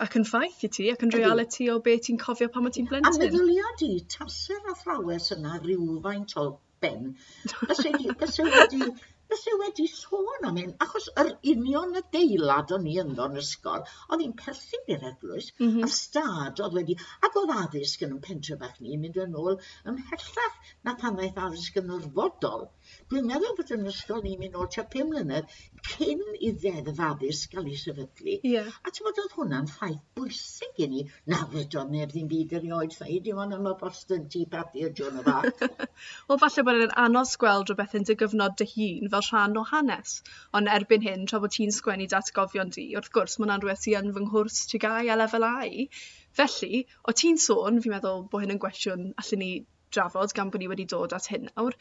ac 0.07 0.17
yn 0.21 0.27
ffaith 0.29 0.65
i 0.67 0.73
ti 0.77 0.89
ac 0.95 1.05
yn 1.07 1.15
reality 1.17 1.69
o 1.73 1.79
beth 1.87 2.07
ti'n 2.09 2.21
cofio 2.25 2.49
pan 2.55 2.67
mae 2.67 2.77
ti'n 2.77 2.89
blentyn. 2.91 3.13
A 3.13 3.23
meddylio 3.23 3.77
di, 3.83 3.93
taser 4.17 4.73
a 4.73 4.75
thrawes 4.83 5.31
yna 5.37 5.59
rhywfaint 5.61 6.37
o 6.41 6.47
ben, 6.85 7.15
bysai, 7.69 7.93
wedi 8.57 8.85
fyse 9.31 9.53
wedi 9.59 9.85
sôn 9.87 10.47
am 10.49 10.57
hyn, 10.59 10.71
achos 10.85 11.05
yr 11.23 11.29
union 11.53 11.99
y 11.99 12.03
deilad 12.15 12.73
o'n 12.77 12.87
i 12.91 12.97
ynddo 13.03 13.27
yn 13.31 13.39
ysgol, 13.43 13.85
oedd 14.09 14.25
hi'n 14.25 14.33
perthyn 14.41 14.91
i'r 14.95 15.05
eglwys, 15.11 15.51
mm 15.59 15.69
-hmm. 15.69 15.85
a'r 15.87 15.93
stad 15.97 16.63
oedd 16.65 16.79
wedi, 16.79 16.97
ac 17.29 17.39
oedd 17.43 17.53
addysg 17.57 18.03
yn 18.07 18.17
y 18.17 18.19
pentre 18.25 18.59
bach 18.63 18.81
ni, 18.83 18.97
mynd 19.05 19.21
yn 19.27 19.37
ôl 19.43 19.61
ymhellach 19.93 20.73
na 20.89 20.97
pan 21.03 21.21
ddaeth 21.21 21.39
addysg 21.45 21.79
yn 21.83 21.95
yrfodol. 21.99 22.67
Dwi'n 23.11 23.27
meddwl 23.29 23.55
bod 23.59 23.71
yn 23.75 23.89
ysgol 23.91 24.21
ni'n 24.25 24.39
mynd 24.41 24.57
o 24.59 24.65
tua 24.75 24.83
pum 24.93 25.09
mlynedd 25.11 25.53
cyn 25.89 26.21
i 26.47 26.51
ddeddf 26.63 27.01
addysg 27.07 27.55
gael 27.55 27.69
ei 27.71 27.79
sefydlu. 27.81 28.37
Yeah. 28.47 28.69
A 28.87 28.93
ti'n 28.95 29.07
meddwl 29.07 29.25
oedd 29.27 29.37
hwnna'n 29.39 29.71
ffaith 29.71 30.03
bwysig 30.19 30.81
i 30.85 30.89
ni. 30.93 31.05
Na 31.33 31.41
fedodd 31.53 31.91
neb 31.95 32.13
ddim 32.13 32.29
byd 32.31 32.55
erioed 32.61 32.95
ddweud, 32.95 33.25
dim 33.27 33.41
ond 33.45 33.57
yma 33.59 33.75
Boston 33.83 34.29
Tea 34.35 34.49
Party 34.55 34.87
y 34.87 34.91
o 34.91 35.25
fach. 35.27 35.65
Wel 36.31 36.43
falle 36.45 36.67
bod 36.69 36.85
e'n 36.87 36.95
anos 37.05 37.35
gweld 37.45 37.73
rhywbeth 37.73 37.97
yn 38.01 38.07
dy 38.11 38.19
gyfnod 38.23 38.57
dy 38.61 38.69
hun 38.75 39.11
fel 39.17 39.27
rhan 39.29 39.59
o 39.61 39.67
hanes. 39.73 40.17
Ond 40.61 40.71
erbyn 40.79 41.07
hyn, 41.07 41.27
tra 41.31 41.43
bod 41.43 41.57
ti'n 41.57 41.75
sgwennu 41.77 42.07
datgofion 42.15 42.75
di, 42.77 42.87
wrth 43.01 43.13
gwrs 43.17 43.39
mae 43.39 43.47
hwnna'n 43.47 43.67
rhywbeth 43.67 43.85
sy'n 43.87 44.11
yn 44.11 44.17
fy 44.19 44.25
nghwrs 44.27 44.63
tygau 44.73 45.11
a 45.11 45.19
lefel 45.23 45.49
A. 45.51 45.59
Felly, 46.39 46.85
o 47.07 47.15
ti'n 47.23 47.43
sôn, 47.43 47.83
fi'n 47.83 47.97
meddwl 47.97 48.25
bod 48.31 48.47
hyn 48.47 48.55
yn 48.55 48.63
gwestiwn 48.63 49.13
allan 49.23 49.45
ni 49.45 49.53
drafod 49.97 50.33
gan 50.37 50.51
bod 50.55 50.63
ni 50.63 50.69
wedi 50.71 50.87
dod 50.93 51.15
at 51.17 51.27
hyn 51.33 51.49
nawr 51.49 51.77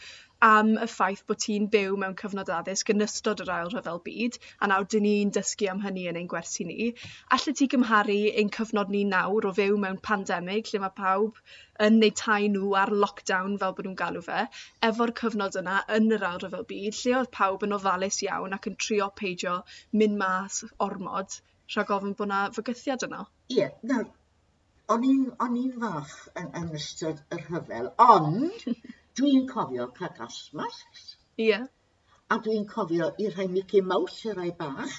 am 0.47 0.69
y 0.83 0.87
ffaith 0.93 1.21
bod 1.29 1.39
ti'n 1.43 1.67
byw 1.75 1.97
mewn 2.03 2.15
cyfnod 2.21 2.51
addysg 2.57 2.91
yn 2.93 3.05
ystod 3.05 3.43
yr 3.45 3.51
ail 3.55 3.71
rhyfel 3.73 4.01
byd 4.07 4.37
a 4.59 4.69
nawr 4.71 4.87
'dyn 4.93 5.05
ni'n 5.07 5.33
dysgu 5.37 5.69
am 5.73 5.81
hynny 5.85 6.05
yn 6.11 6.19
ein 6.21 6.29
gwersi 6.33 6.67
ni 6.69 6.89
Alla 7.37 7.55
ti 7.59 7.67
gymharu 7.73 8.19
ein 8.41 8.53
cyfnod 8.57 8.93
ni 8.95 9.03
nawr 9.13 9.49
o 9.49 9.53
fyw 9.59 9.79
mewn 9.85 9.99
pandemig 10.09 10.71
lle 10.71 10.83
mae 10.85 10.95
pawb 11.01 11.41
yn 11.87 11.99
eu 12.07 12.15
tai 12.21 12.39
nhw 12.53 12.71
ar 12.83 12.93
lockdown 13.03 13.57
fel 13.63 13.75
bod 13.79 13.89
nhw'n 13.89 13.99
galw 14.03 14.23
fe 14.29 14.45
efo'r 14.91 15.15
cyfnod 15.21 15.59
yna 15.63 15.81
yn 15.97 16.09
yr 16.17 16.27
ail 16.29 16.41
rhyfel 16.45 16.67
byd 16.73 17.01
lle 17.01 17.17
oedd 17.19 17.33
pawb 17.39 17.67
yn 17.67 17.77
ofalus 17.79 18.21
iawn 18.29 18.57
ac 18.59 18.71
yn 18.71 18.79
trio 18.85 19.11
peidio 19.21 19.59
mynd 20.01 20.21
mas 20.23 20.63
ormod 20.87 21.41
rhag 21.75 21.91
ofyn 21.97 22.15
bod 22.19 22.31
yna 22.31 22.45
fygythiad 22.55 23.05
yno. 23.09 23.25
Ie 23.53 23.59
yeah, 23.61 23.75
na 23.91 24.03
O'n 24.93 25.03
i'n 25.05 25.25
o'n 25.45 25.57
i'n 25.57 25.73
fach 25.81 26.13
yn, 26.41 26.47
yn 26.59 26.69
ystod 26.77 27.19
y 27.35 27.37
rhyfel, 27.41 27.89
ond 28.05 28.63
dwi'n 29.19 29.43
cofio 29.51 29.85
cael 29.99 30.15
gas 30.15 30.37
masks. 30.59 31.03
Ie. 31.37 31.49
Yeah. 31.49 31.67
A 32.33 32.37
dwi'n 32.45 32.65
cofio 32.71 33.11
i 33.21 33.27
rhai 33.29 33.45
Mickey 33.51 33.83
Mouse 33.91 34.31
i 34.31 34.33
rai 34.37 34.49
bach, 34.61 34.95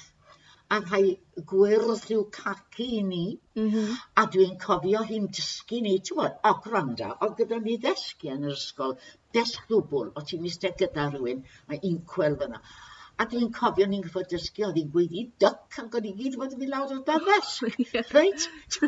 a 0.71 0.77
rhai 0.79 1.03
gwyrdd 1.51 2.05
rhyw 2.05 2.23
caci 2.37 2.87
i 2.99 3.01
ni, 3.09 3.25
mm 3.59 3.67
-hmm. 3.73 3.97
a 4.21 4.25
dwi'n 4.35 4.55
cofio 4.65 5.03
hi'n 5.09 5.27
dysgu 5.39 5.81
ni, 5.83 5.97
ti'n 5.99 6.21
bod, 6.21 6.39
o 6.49 6.53
gwranda, 6.67 7.09
o 7.25 7.31
gyda 7.39 7.59
ni 7.65 7.75
ddesgu 7.85 8.31
yn 8.35 8.47
yr 8.47 8.55
ysgol, 8.55 8.95
desg 9.35 9.67
ddwbl, 9.67 10.13
o 10.15 10.23
ti'n 10.31 10.47
eistedd 10.47 10.79
gyda 10.85 11.09
rhywun, 11.09 11.43
mae 11.67 11.83
inkwell 11.91 12.39
fyna. 12.45 12.63
A 13.21 13.25
dwi'n 13.31 13.51
cofio 13.55 13.85
ni'n 13.89 14.03
gyfod 14.03 14.29
dysgu 14.31 14.63
oedd 14.65 14.77
hi'n 14.79 14.87
gweiddi 14.93 15.19
duck 15.43 15.75
ac 15.81 15.97
oedd 15.97 16.05
hi 16.07 16.13
gyd 16.21 16.37
wedi 16.41 16.55
fi 16.61 16.69
lawr 16.69 16.93
o'r 16.95 17.01
dafes. 17.09 17.51
Reit? 18.15 18.45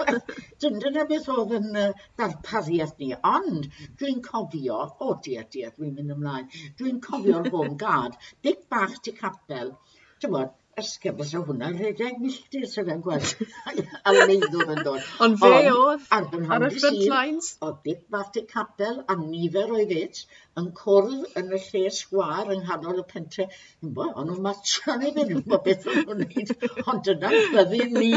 Dyn 0.64 0.80
dyna 0.82 1.04
beth 1.12 1.28
oedd 1.34 1.54
yn 1.60 1.78
uh, 1.82 1.84
darpariaeth 2.22 2.96
ni. 3.04 3.12
Ond 3.34 3.68
dwi'n 4.02 4.24
cofio, 4.30 4.80
o 4.88 5.10
oh, 5.10 5.20
dia 5.28 5.44
dear, 5.56 5.76
dwi'n 5.76 5.94
mynd 6.00 6.16
ymlaen, 6.16 6.50
dwi'n 6.82 6.98
cofio'r 7.06 7.52
hwn 7.54 7.78
gad, 7.86 8.18
dig 8.48 8.66
bach 8.74 8.98
ti 9.06 9.14
capel, 9.20 9.76
ti'n 10.18 10.34
bod, 10.34 10.58
Ysgaf, 10.82 11.20
o 11.38 11.40
hwnna, 11.48 11.68
rhedeg 11.70 12.16
milltir 12.22 12.64
sy'n 12.70 12.88
rhan 12.88 13.02
gweld. 13.06 13.42
a 14.10 14.14
meddwl 14.30 14.72
yn 14.74 14.80
dod. 14.88 15.04
Ond 15.26 15.36
fe 15.42 15.52
oedd 15.70 16.08
ar, 16.18 16.26
ar 16.56 16.66
y 16.66 16.70
front 16.76 17.04
lines. 17.12 17.50
O 17.62 17.70
Dick 17.84 18.08
Bart 18.16 18.40
y 18.42 18.44
Capel 18.50 19.04
a 19.06 19.18
nifer 19.20 19.70
oedd 19.76 19.94
et 19.94 20.24
yn 20.62 20.72
cwrdd 20.80 21.38
yn 21.42 21.54
y 21.54 21.60
lle 21.68 21.84
sgwar 21.98 22.50
yng 22.56 22.64
nghanol 22.66 23.04
y 23.04 23.06
pentre. 23.14 23.48
Bo, 24.00 24.10
Ond 24.10 24.32
nhw'n 24.32 24.42
matran 24.48 25.06
i 25.06 25.14
fynd, 25.20 25.44
bod 25.54 25.64
beth 25.68 25.86
o'n 25.94 26.02
nhw'n 26.02 26.26
gwneud. 26.26 26.56
Ond 26.88 27.06
dyna 27.10 27.32
byddu 27.54 27.86
ni 28.00 28.12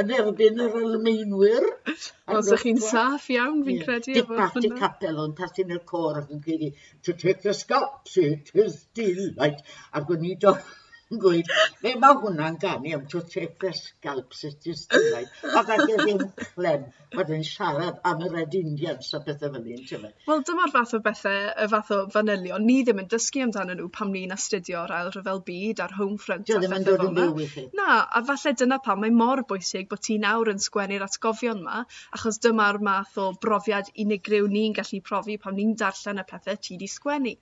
yn 0.00 0.16
erbyn 0.22 0.64
yr 0.64 0.80
Almeinwyr. 0.80 1.70
Os 1.92 2.48
ydych 2.48 2.66
chi'n 2.66 2.82
saff 2.88 3.28
iawn, 3.36 3.62
fi'n 3.68 3.84
credu. 3.84 4.16
Dick 4.16 4.32
Bart 4.32 4.60
y 4.64 4.72
Capel 4.80 5.20
o'n 5.26 5.36
pasyn 5.36 5.76
i'r 5.76 5.84
cor 5.92 6.22
ac 6.24 6.32
yn 6.32 6.40
credu, 6.48 6.72
to 7.04 7.12
take 7.12 7.44
the 7.44 7.52
scalps, 7.52 8.16
it 8.24 8.52
is 8.56 8.86
delight. 8.96 9.60
Ac 9.92 10.16
o'n 10.16 10.24
i 10.32 10.36
dod 10.40 10.64
yn 11.12 11.20
gweud, 11.22 11.50
be 11.82 11.94
mae 12.00 12.16
hwnna'n 12.22 12.56
ganu 12.62 12.94
am 12.96 13.04
to 13.12 13.20
take 13.34 13.58
the 13.62 13.72
scalp 13.76 14.34
sut 14.36 14.66
ys 14.72 14.86
dylai. 14.92 15.24
A 15.56 15.62
gael 15.68 15.84
ei 15.86 16.00
ddim 16.02 16.24
clem, 16.54 16.84
bod 17.14 17.30
yn 17.32 17.44
siarad 17.48 18.02
am 18.10 18.24
yr 18.26 18.34
Red 18.36 18.56
Indians 18.58 19.08
a 19.16 19.20
bethau 19.24 19.52
fel 19.54 19.70
un, 19.74 19.84
ti'n 19.88 20.04
Wel, 20.28 20.42
dyma'r 20.50 20.74
fath 20.74 20.92
o 20.98 21.00
bethau, 21.06 21.46
y 21.64 21.68
fath 21.72 21.92
o 21.96 22.00
fanylion, 22.12 22.66
ni 22.68 22.82
ddim 22.84 23.00
yn 23.04 23.08
dysgu 23.14 23.44
amdano 23.46 23.78
nhw 23.78 23.88
pam 23.94 24.12
ni'n 24.12 24.36
astudio'r 24.36 24.92
ail 24.98 25.10
rhyfel 25.14 25.42
byd 25.48 25.82
a'r 25.86 25.96
home 26.00 26.20
front. 26.26 26.46
Dio 26.50 26.60
ddim 26.60 26.76
yn 26.78 26.86
dod 26.90 27.06
yn 27.06 27.16
byw 27.16 27.42
i 27.44 27.48
chi. 27.54 27.66
Na, 27.80 28.02
a 28.04 28.22
falle 28.28 28.54
dyna 28.60 28.80
pam 28.84 29.02
mae 29.04 29.14
mor 29.22 29.44
bwysig 29.48 29.88
bod 29.88 30.04
ti 30.04 30.18
nawr 30.26 30.52
yn 30.52 30.62
sgwennu'r 30.66 31.06
atgofion 31.08 31.64
yma, 31.64 31.82
achos 32.18 32.42
dyma'r 32.44 32.82
math 32.90 33.16
o 33.24 33.30
brofiad 33.46 33.88
unigryw 34.04 34.52
ni'n 34.52 34.76
gallu 34.76 35.00
profi 35.08 35.40
pam 35.40 35.56
ni'n 35.56 35.74
darllen 35.80 36.20
y 36.20 36.28
pethau 36.28 36.60
ti 36.68 36.76
di 36.76 36.92
sgwennu. 36.98 37.36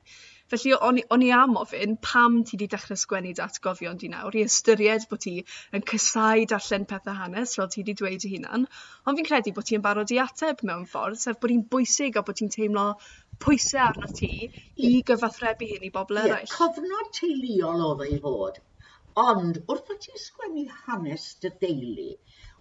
Felly 0.53 0.73
o'n 0.88 0.99
o'n 1.15 1.23
i 1.26 1.29
am 1.37 1.57
ofyn 1.61 1.95
pam 2.09 2.35
ti 2.49 2.55
wedi 2.57 2.67
dechrau 2.75 2.99
sgwennu 3.03 3.33
datgofion 3.38 3.97
di 4.03 4.11
nawr 4.12 4.37
i 4.38 4.45
ystyried 4.49 5.07
bod 5.12 5.23
ti 5.25 5.33
yn 5.79 5.85
cysau 5.93 6.45
darllen 6.53 6.87
pethau 6.93 7.19
hanes 7.23 7.55
fel 7.59 7.71
ti 7.73 7.83
wedi 7.83 7.97
dweud 8.00 8.26
i 8.29 8.31
hunan 8.35 8.67
ond 8.67 9.21
fi'n 9.21 9.29
credu 9.31 9.55
bod 9.57 9.69
ti'n 9.71 9.85
barod 9.87 10.15
i 10.17 10.21
ateb 10.26 10.62
mewn 10.71 10.87
ffordd 10.93 11.23
sef 11.25 11.41
bod 11.43 11.55
hi'n 11.55 11.65
bwysig 11.75 12.21
a 12.21 12.25
bod 12.29 12.38
ti'n 12.43 12.55
teimlo 12.59 12.87
pwysau 13.47 13.83
arno 13.88 14.12
ti 14.21 14.31
i 14.91 14.93
gyfathrebu 15.11 15.73
hyn 15.73 15.88
i 15.88 15.93
bobl 15.99 16.23
eraill. 16.23 16.47
Yeah, 16.47 16.55
cofnod 16.55 17.12
teuluol 17.19 17.85
oedd 17.88 18.07
ei 18.07 18.23
fod 18.29 18.62
ond 19.26 19.62
wrth 19.65 19.87
bod 19.91 20.03
ti'n 20.07 20.23
sgwennu 20.29 20.69
hanes 20.87 21.26
dy 21.43 21.50
deulu 21.65 22.11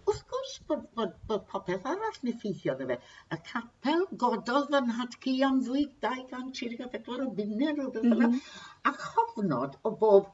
Wrth 0.10 0.24
gwrs 0.32 0.56
bod, 0.70 0.82
bod, 0.98 1.14
bod 1.30 1.46
popeth 1.52 1.86
arall 1.92 2.18
yn 2.24 2.32
effeithio 2.32 2.74
arno 2.74 2.86
fe. 2.90 2.98
Y 3.36 3.38
capel 3.52 4.04
gododd 4.24 4.68
fy 4.74 4.82
nhadcu 4.90 5.32
am 5.48 5.62
ddwy 5.68 5.86
234 6.08 7.24
o 7.24 7.30
bunnau 7.40 7.72
rhywbeth 7.72 8.06
fel 8.10 8.20
mm 8.20 8.26
-hmm. 8.26 8.42
a 8.90 8.92
chofnod 9.06 9.80
o 9.90 9.94
bob 10.04 10.28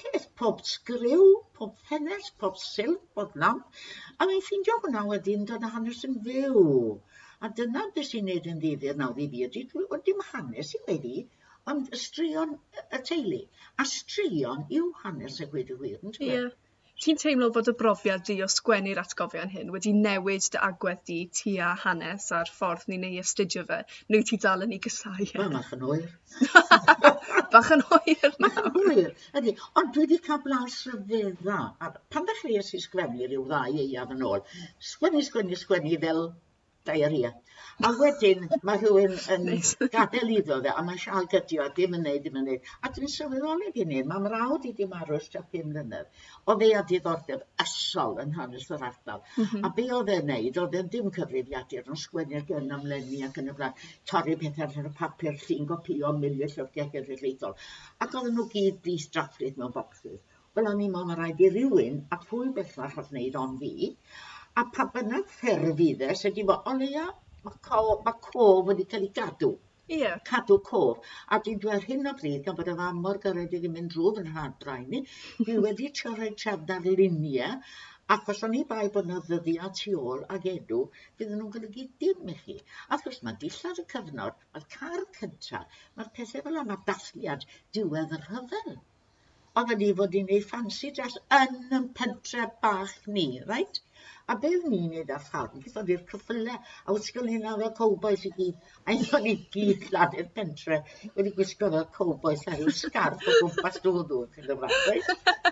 peth, 0.00 0.26
pob 0.40 0.60
sgriw, 0.72 1.24
pob 1.58 1.78
ffenest, 1.86 2.34
pob 2.42 2.60
silff, 2.64 3.06
pob 3.18 3.36
lamp. 3.44 3.80
A 4.18 4.28
mi'n 4.30 4.44
ffeindio 4.48 4.76
hwnna 4.82 5.06
wedyn 5.12 5.48
dod 5.50 5.64
â 5.68 5.70
hanes 5.78 6.04
yn 6.08 6.18
fyw. 6.26 6.64
A 7.46 7.50
dyna 7.60 7.86
beth 7.96 8.10
sy'n 8.10 8.28
neud 8.30 8.50
yn 8.52 8.60
ddifyr 8.66 9.00
nawr 9.00 9.24
i 9.24 9.30
fi 9.36 9.46
ydy, 9.46 9.64
dwi, 9.72 9.86
dim 10.10 10.20
hanes 10.32 10.74
i 10.78 10.82
wedi, 10.90 11.24
ond 11.72 11.94
straeon 12.02 12.58
y 12.84 13.02
teulu. 13.10 13.40
A 13.80 13.88
straeon 13.94 14.68
yw 14.80 14.92
hanes 15.04 15.40
y 15.46 15.48
gwir 15.54 15.72
y 15.76 15.80
wir, 15.80 15.98
yn 16.02 16.18
dweud? 16.18 16.34
Yeah 16.34 16.52
ti'n 17.04 17.18
teimlo 17.20 17.50
fod 17.52 17.66
y 17.68 17.72
brofiad 17.80 18.22
di 18.26 18.34
o 18.44 18.46
sgwennu'r 18.48 19.00
atgofion 19.02 19.50
hyn 19.52 19.72
wedi 19.74 19.90
newid 19.96 20.46
dy 20.54 20.60
agwedd 20.68 21.02
di 21.10 21.16
tua 21.38 21.72
hanes 21.82 22.30
a'r 22.38 22.52
ffordd 22.58 22.86
ni'n 22.88 23.04
ei 23.08 23.18
astudio 23.22 23.64
fe? 23.70 23.80
Neu 24.14 24.24
ti 24.30 24.38
dal 24.44 24.64
yn 24.64 24.72
ei 24.76 24.80
gysau? 24.86 25.18
e? 25.26 25.26
Wel, 25.40 25.52
bach 25.52 25.74
yn 25.76 25.84
oer. 25.90 26.06
bach 27.56 27.72
yn 27.76 27.84
oer 27.98 28.30
nawr. 28.30 28.38
Bach 28.46 28.70
yn 28.70 28.80
oer, 28.84 29.12
ydy. 29.40 29.54
Ond 29.82 29.92
dwi 29.96 30.06
wedi 30.06 30.20
cael 30.28 30.40
blaw 30.46 30.64
sryfedda. 30.76 31.58
Pan 32.14 32.30
ddechreuais 32.30 32.72
i 32.78 32.80
sgwennu 32.86 33.28
rhyw 33.28 33.44
ddau 33.52 33.78
eiaf 33.84 34.16
yn 34.16 34.24
ôl, 34.30 34.48
sgwennu, 34.94 35.26
sgwennu, 35.28 35.60
sgwennu 35.60 36.00
fel 36.06 36.24
diarrhea. 36.88 37.32
A 37.86 37.90
wedyn 37.98 38.44
mae 38.68 38.78
rhywun 38.80 39.14
yn 39.34 39.46
gadael 39.94 40.28
iddo 40.36 40.58
fe, 40.62 40.70
a 40.70 40.82
mae 40.86 40.98
sial 41.02 41.26
gydio, 41.32 41.64
a 41.64 41.72
dim 41.78 41.96
yn 41.98 42.04
neud, 42.06 42.20
dim 42.26 42.36
yn 42.40 42.44
neud. 42.48 42.68
A 42.86 42.90
dwi'n 42.94 43.10
sylweddoli 43.12 43.72
gen 43.74 43.94
i, 43.94 44.02
mae 44.10 44.22
mrawd 44.22 44.68
i 44.68 44.72
di 44.78 44.86
marw 44.90 45.16
ysdia 45.16 45.42
5 45.54 45.70
mlynedd. 45.70 46.20
Oedd 46.52 46.62
e 46.66 46.68
a 46.78 46.82
diddordeb 46.90 47.42
ysol 47.64 48.20
yn 48.24 48.36
hanes 48.36 48.68
yr 48.76 48.84
ardal. 48.90 49.24
Mm 49.36 49.48
-hmm. 49.48 49.64
A 49.66 49.72
be 49.78 49.86
oedd 49.96 50.12
e'n 50.16 50.30
neud, 50.30 50.60
oedd 50.62 50.76
e'n 50.80 50.92
dim 50.92 51.10
cyfrifiadur 51.16 51.90
ond 51.90 52.02
sgwennu'r 52.04 52.44
ag 52.44 52.52
yn 52.60 52.76
ymlenni 52.78 53.22
ac 53.28 53.40
yn 53.42 53.50
y 53.50 53.56
blaen, 53.58 53.80
torri 54.12 54.36
pethau 54.44 54.78
ar 54.84 54.90
y 54.90 54.94
papur, 55.00 55.40
llun 55.46 55.70
gopio, 55.72 56.12
milio 56.20 56.50
llyfrgau 56.52 56.92
genedlaethol. 56.94 57.58
Ac 58.06 58.14
oedden 58.20 58.38
nhw 58.38 58.46
gyd 58.54 58.78
blis 58.86 59.08
draffryd 59.16 59.58
mewn 59.58 59.74
bocsys. 59.74 60.22
Wel, 60.54 60.70
o'n 60.70 60.84
i'n 60.84 60.92
meddwl, 60.94 61.08
mae 61.10 61.18
rhaid 61.18 61.40
i 61.42 61.50
rywun, 61.50 61.96
a 62.14 62.20
pwy 62.28 62.52
bellach 62.54 63.00
oedd 63.00 63.10
wneud 63.10 63.40
on 63.40 63.58
fi, 63.58 63.90
A 64.60 64.62
pa 64.74 64.84
bynnag 64.94 65.30
ffurf 65.36 65.80
iddes 65.84 66.20
ydi 66.28 66.42
fo, 66.48 66.54
o 66.70 66.72
leia 66.80 67.04
mae 67.46 67.56
co- 67.68 67.94
ma' 68.08 68.12
cof 68.26 68.60
wedi 68.68 68.84
cael 68.92 69.06
ei 69.06 69.14
gadw. 69.16 69.48
Ie. 69.88 69.96
Yeah. 70.02 70.20
Cadw 70.28 70.58
cof. 70.68 71.08
A 71.34 71.38
dwi'n 71.46 71.58
dweud 71.64 71.86
hyn 71.88 72.06
o 72.10 72.12
bryd, 72.20 72.36
gan 72.44 72.58
bod 72.60 72.70
y 72.72 72.74
fam 72.80 73.00
mor 73.06 73.18
garedig 73.24 73.66
yn 73.68 73.74
mynd 73.78 73.90
drwy 73.94 74.12
fy 74.18 74.24
nhadrau 74.28 74.84
ni, 74.92 75.00
dwi 75.40 75.56
wedi 75.64 75.90
trio 75.98 76.12
rhoi 76.20 76.30
ar 76.54 76.86
luniau, 77.00 77.58
ac 78.16 78.30
os 78.34 78.44
o'n 78.48 78.54
i 78.60 78.62
bai 78.70 78.86
bod 78.98 79.10
yna 79.10 79.18
ddyddiad 79.26 79.74
tu 79.80 79.96
ôl 80.12 80.22
ag 80.36 80.46
enw, 80.52 80.80
bydd 81.18 81.34
nhw'n 81.34 81.52
golygu 81.56 81.88
dim 82.04 82.32
i 82.36 82.38
chi. 82.44 82.56
A 82.88 82.94
wrth 82.94 83.08
gwrs, 83.08 83.20
mae 83.26 83.40
dillad 83.42 83.82
y 83.82 83.88
cyfnod, 83.96 84.38
mae'r 84.54 84.68
car 84.78 85.04
cyntaf, 85.18 85.78
mae'r 85.96 86.14
pethau 86.20 86.46
fel 86.46 86.62
yma, 86.62 86.78
dathliad, 86.92 87.48
diwedd 87.78 88.14
y 88.20 88.22
rhyfel. 88.28 88.76
Oedden 89.58 89.82
ni 89.82 89.90
fod 89.98 90.14
i'n 90.22 90.30
ei 90.34 90.40
ffansi 90.46 90.94
dres 90.94 91.18
yn 91.42 91.58
y 91.78 91.82
pentre 91.98 92.46
bach 92.62 92.94
ni, 93.18 93.28
reit? 93.50 93.82
A 94.32 94.34
be 94.42 94.50
o'n 94.56 94.74
i'n 94.74 94.84
neud 94.90 95.10
ar 95.14 95.22
ffarm? 95.22 95.56
Beth 95.64 95.74
oedd 95.80 95.90
i'r 95.94 96.04
cyffyle? 96.10 96.52
A 96.84 96.94
wrth 96.94 97.08
gwrs 97.16 97.32
hyn 97.32 97.42
ar 97.48 97.64
cowboys 97.80 98.22
i 98.28 98.30
gyd. 98.36 98.62
A 98.86 98.94
hyn 98.94 99.10
o'n 99.18 99.26
i 99.32 99.34
gyd 99.56 99.84
lan 99.96 100.16
i'r 100.20 100.30
pentre 100.38 100.78
wedi 101.18 101.32
gwisgo 101.40 101.68
fel 101.74 101.84
cowboys 101.98 102.46
a 102.48 102.54
rhyw 102.54 102.72
scarf 102.78 103.26
o 103.28 103.34
gwmpas 103.40 103.76
dod 103.84 104.14
nhw. 104.14 104.22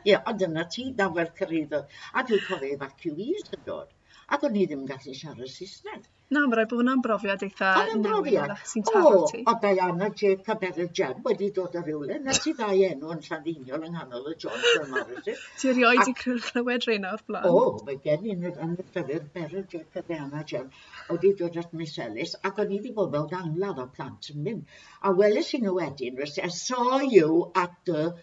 Ie, 0.01 0.17
ond 0.17 0.41
dyna 0.45 0.65
ti, 0.77 0.87
nawer 1.03 1.35
cyrraedd. 1.43 1.77
A 2.17 2.25
dwi'n 2.31 2.47
cofio 2.47 2.73
efaciwîs 2.79 3.53
yn 3.59 3.69
dod. 3.69 3.93
Ac 4.33 4.49
o'n 4.49 4.57
i 4.57 4.65
ddim 4.65 4.87
yn 4.87 4.91
gallu 4.95 5.19
siarad 5.21 5.53
Saesneg. 5.59 6.09
Na, 6.33 6.43
ma' 6.47 6.57
rhaid 6.57 6.69
bod 6.71 6.79
hwnna'n 6.81 7.01
brofiad 7.05 7.43
eitha 7.45 7.71
newydd. 8.01 8.53
sy'n 8.71 8.85
taro 8.89 9.25
ti. 9.31 9.43
O, 9.43 9.53
o 9.53 9.55
Diana 9.65 10.07
Jacob 10.21 10.63
er 10.69 10.79
Jem 10.99 11.19
wedi 11.27 11.51
dod 11.59 11.77
ar 11.81 11.85
rywle. 11.89 12.17
Na 12.25 12.37
ti 12.45 12.55
ddau 12.57 12.85
enw 12.87 13.13
yn 13.15 13.21
Llandiniol 13.27 13.85
yng 13.89 13.97
nghanol 13.97 14.31
y 14.31 14.35
Johnson 14.45 14.89
Morrison. 14.95 15.43
Ti 15.61 15.73
erioed 15.75 16.09
i 16.09 16.17
clywed 16.23 16.89
rhain 16.89 17.05
o'r 17.11 17.25
blaen? 17.29 17.51
O, 17.51 17.67
mae 17.89 18.01
gen 18.07 18.25
i 18.25 18.33
yn 18.37 18.49
y 18.49 18.55
llyfr 18.55 19.29
Beryl 19.37 19.69
Jacob 19.75 20.09
Diana 20.09 20.45
Jem 20.55 20.73
wedi 21.11 21.35
dod 21.43 21.61
at 21.65 21.77
Miss 21.83 22.01
Ellis 22.07 22.35
ac 22.51 22.65
o'n 22.65 22.73
i 22.73 22.81
wedi 22.81 22.95
bod 22.97 23.13
mewn 23.13 23.37
angladd 23.43 23.85
o 23.85 23.89
plant 23.99 24.33
yn 24.33 24.41
mynd. 24.49 24.77
A 25.05 25.13
weles 25.21 25.53
i 25.53 25.61
nhw 25.61 25.77
wedyn, 25.83 26.17
rwyt 26.17 26.39
ti, 26.39 26.47
I 26.49 26.53
saw 26.63 27.03
you 27.05 27.51
at 27.67 27.77
the 27.85 28.15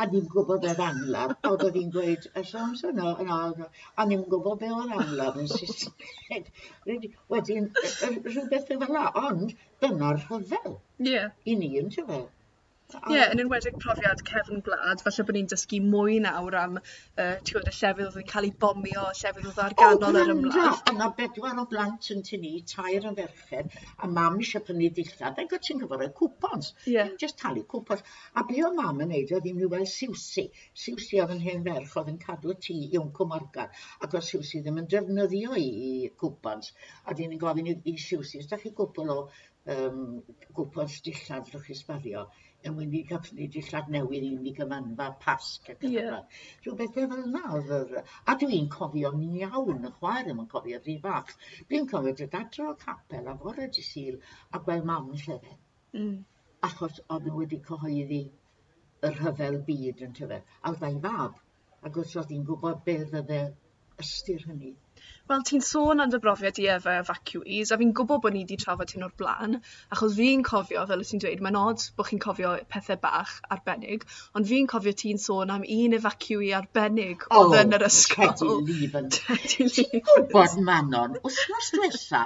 a 0.00 0.06
ni'n 0.10 0.26
gwybod 0.32 0.66
yr 0.70 0.82
angladd. 0.86 1.36
A 1.44 1.52
oedd 1.54 1.76
hi'n 1.76 1.92
gweud, 1.94 2.26
y 2.40 2.44
amser 2.62 2.94
no, 2.96 3.12
no, 3.28 3.38
no. 3.58 3.68
a 4.00 4.06
ni'n 4.08 4.26
gwybod 4.32 4.60
be 4.62 4.70
o'r 4.76 4.94
angladd 4.98 5.40
yn 5.42 5.50
Saesneg. 5.52 6.50
Wedyn, 7.34 7.70
rhywbeth 7.76 8.68
fel 8.70 8.86
yna, 8.88 9.06
ond 9.26 9.56
dyna'r 9.84 10.22
rhyfel. 10.24 10.78
Ie. 11.04 11.12
Yeah. 11.12 11.34
I 11.44 11.56
ni 11.60 11.74
yn 11.82 11.92
tyfel. 11.96 12.28
Ie, 13.10 13.20
yn 13.32 13.42
enwedig 13.42 13.76
profiad 13.82 14.22
cefn 14.26 14.62
gwlad, 14.66 15.02
falle 15.04 15.24
bod 15.28 15.36
ni'n 15.36 15.48
dysgu 15.50 15.80
mwy 15.84 16.18
nawr 16.24 16.56
am 16.60 16.78
uh, 16.80 17.36
y 17.36 17.62
llefydd 17.64 18.06
oedd 18.06 18.18
yn 18.20 18.28
cael 18.30 18.48
ei 18.48 18.52
bomio, 18.64 19.06
llefydd 19.20 19.48
oedd 19.50 19.60
ar 19.64 19.76
ganol 19.80 20.18
yr 20.20 20.32
ymlaen. 20.34 20.70
O' 20.70 20.94
yna 20.94 21.10
bedwar 21.18 21.60
o 21.62 21.66
blant 21.70 22.10
yn 22.14 22.24
tynnu, 22.26 22.52
tair 22.72 23.06
yn 23.10 23.18
ferchen, 23.18 23.70
a 23.98 24.10
mam 24.10 24.40
eisiau 24.40 24.64
prynu 24.66 24.90
dillad 24.96 25.40
ag 25.42 25.54
o't 25.56 25.66
ti'n 25.66 25.82
gyfer 25.84 26.06
y 26.06 26.10
cwpons. 26.20 26.72
yeah. 26.86 27.12
just 27.20 27.38
talu 27.40 27.64
cwpons. 27.74 28.02
A 28.34 28.44
be' 28.48 28.64
o 28.66 28.72
mam 28.76 29.02
yn 29.04 29.12
neud 29.14 29.34
oedd 29.36 29.48
i 29.50 29.54
weld 29.60 29.90
Siwsi. 29.90 30.46
Siwsi 30.84 31.20
oedd 31.22 31.34
yn 31.36 31.44
hen 31.46 31.64
ferch 31.66 31.96
oedd 32.00 32.10
yn 32.12 32.20
cadw 32.24 32.56
tŷ 32.66 32.76
i 32.88 32.98
Wncw 33.00 33.28
Morgan 33.32 33.70
ac 34.00 34.16
oedd 34.16 34.26
Siwsi 34.26 34.62
ddim 34.64 34.82
yn 34.82 34.90
defnyddio 34.90 35.56
'i 35.58 35.68
'i 35.86 36.10
cwpons 36.22 36.72
a 37.04 37.14
'dyn 37.14 37.32
ni'n 37.34 37.42
gofyn 37.42 37.70
i 37.72 37.76
i 37.92 37.96
Siwsi, 38.00 38.42
os 38.42 38.50
'dach 38.50 38.64
chi 38.64 38.74
gwbl 38.76 39.14
o 39.14 39.18
um, 39.74 40.04
cwpons 40.56 41.00
dillad 41.06 41.50
allwch 41.50 41.66
chi 41.68 41.78
sbario 41.78 42.26
yn 42.68 42.74
mynd 42.76 42.92
wedi 42.94 43.00
gallu 43.08 43.46
dillad 43.54 43.86
newydd 43.94 44.24
i 44.26 44.30
ni 44.36 44.52
gymanfa 44.56 45.06
pasg 45.24 45.70
ac 45.72 45.84
yn 45.86 45.94
y 45.94 46.02
blaen. 46.06 46.26
Rhyw 46.64 46.74
bethau 46.80 47.04
e 47.04 47.10
fel 47.12 47.22
yna 47.28 47.42
oedd 47.58 47.70
yr... 47.76 47.94
A 48.28 48.34
dwi'n 48.42 48.68
cofio'n 48.74 49.22
iawn 49.28 49.86
y 49.88 49.92
chwaer 50.00 50.26
ddim 50.26 50.42
yn 50.44 50.50
cofio 50.54 50.80
rhy 50.82 50.96
fach. 51.06 51.32
Dwi'n 51.70 51.88
cofio 51.92 52.16
dod 52.18 52.36
adre 52.40 52.66
o 52.68 52.74
capel 52.84 53.30
a 53.32 53.36
fore 53.44 53.70
di 53.76 53.86
Sul 53.86 54.18
a 54.52 54.60
gweld 54.66 54.88
mam 54.90 55.08
yn 55.14 55.22
llefen. 55.24 55.56
Mm. 55.96 56.18
Achos 56.68 57.00
oedd 57.06 57.30
nhw 57.30 57.40
wedi 57.40 57.62
cyhoeddi 57.70 58.22
y 59.00 59.14
rhyfel 59.14 59.60
byd 59.70 60.04
yn 60.08 60.16
tyfe. 60.20 60.42
A 60.60 60.74
oedd 60.74 60.86
ei 60.90 61.00
fab. 61.06 61.40
Ac 61.80 61.96
wrth 61.96 62.18
oedd 62.20 62.34
hi'n 62.34 62.44
gwybod 62.48 62.84
be 62.84 62.98
ddydde 63.06 63.42
ystyr 64.04 64.46
hynny? 64.46 64.76
Wel 65.30 65.42
ti'n 65.48 65.62
sôn 65.64 66.02
am 66.02 66.10
dy 66.12 66.18
brofiad 66.22 66.58
i 66.62 66.64
efo 66.74 66.92
evacuees, 67.00 67.70
a 67.70 67.76
fi'n 67.80 67.92
gwybod 67.98 68.22
bod 68.24 68.34
ni 68.34 68.40
wedi 68.42 68.56
trafod 68.62 68.94
hyn 68.94 69.06
o'r 69.06 69.12
blaen 69.22 69.56
achos 69.96 70.16
fi'n 70.16 70.42
cofio 70.48 70.82
fel 70.90 71.04
ti'n 71.10 71.22
dweud 71.24 71.44
mae'n 71.46 71.58
od 71.60 71.84
bod 72.00 72.08
chi'n 72.08 72.22
cofio 72.24 72.50
pethau 72.74 72.98
bach 73.04 73.36
arbennig 73.56 74.06
ond 74.40 74.50
fi'n 74.50 74.66
cofio 74.72 74.94
ti'n 75.02 75.22
sôn 75.24 75.54
am 75.56 75.66
un 75.76 75.98
evacuee 76.00 76.50
arbennig 76.58 77.28
oh, 77.28 77.44
oedd 77.44 77.60
yn 77.60 77.78
yr 77.78 77.86
ysgol. 77.90 78.34
Teddy 78.40 78.80
Leaven. 78.80 79.12
Teddy 79.18 79.68
Levens. 79.68 79.78
Ti'n 79.78 80.04
gwybod 80.10 80.58
Manon, 80.70 81.16
wythnos 81.28 81.70
diwetha 81.76 82.24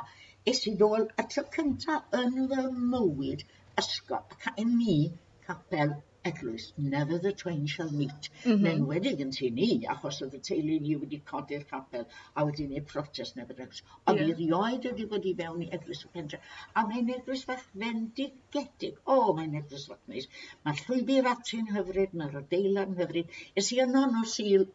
es 0.54 0.64
i 0.70 0.74
ddol 0.80 1.04
y 1.04 1.28
tro 1.34 1.44
cyntaf 1.58 2.18
yn 2.22 2.34
fy 2.54 2.66
mywyd 2.94 3.44
ysgol, 3.84 4.24
ac 4.32 4.64
yn 4.64 4.74
mi 4.80 4.98
capel 5.46 5.98
Eglwys, 6.28 6.72
never 6.78 7.18
the 7.18 7.32
twain 7.32 7.66
shall 7.66 7.90
meet. 7.90 8.28
Mm 8.44 8.52
-hmm. 8.52 8.60
Yn 8.60 8.66
enwedig 8.70 9.18
yn 9.24 9.32
tu 9.38 9.48
ni, 9.56 9.66
achos 9.94 10.20
oedd 10.24 10.36
y 10.38 10.40
teulu 10.48 10.76
ni 10.84 10.94
wedi 11.00 11.18
codi'r 11.30 11.66
capel 11.72 12.06
a 12.32 12.44
wedi 12.48 12.64
gwneud 12.68 12.86
protest 12.92 13.36
neu 13.36 13.44
eglwys. 13.54 13.82
Ond 14.12 14.22
yeah. 14.22 14.30
i 14.30 14.36
rioed 14.38 14.88
wedi 14.88 15.06
bod 15.10 15.28
i 15.30 15.34
fewn 15.40 15.66
i 15.66 15.68
eglwys 15.78 16.00
y 16.06 16.10
pentre. 16.14 16.40
A 16.72 16.86
mae'n 16.88 17.12
eglwys 17.16 17.44
fach 17.50 17.66
fendigedig. 17.82 18.96
O, 19.04 19.18
oh, 19.18 19.34
mae'n 19.40 19.58
eglwys 19.60 19.84
fach 19.92 20.00
neis. 20.14 20.30
Mae'r 20.64 20.82
llwybr 20.86 21.30
ati'n 21.34 21.70
hyfryd, 21.76 22.16
mae'r 22.22 22.40
adeilad 22.40 22.96
hyfryd. 23.02 23.38
Ys 23.62 23.70
i 23.76 23.80
yno 23.86 24.08
no 24.16 24.24
syl 24.38 24.66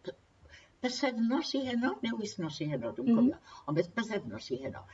bythefnos 0.85 1.57
i 1.57 1.65
heno, 1.71 1.95
neu 2.05 2.21
wythnos 2.21 2.61
i 2.61 2.71
heno, 2.75 2.93
dwi'n 2.93 3.09
mm. 3.09 3.17
-hmm. 3.17 3.33
cofio, 3.33 3.65
ond 3.65 3.81
beth 3.81 3.93
bythefnos 3.97 4.53
i 4.53 4.63
heno. 4.67 4.85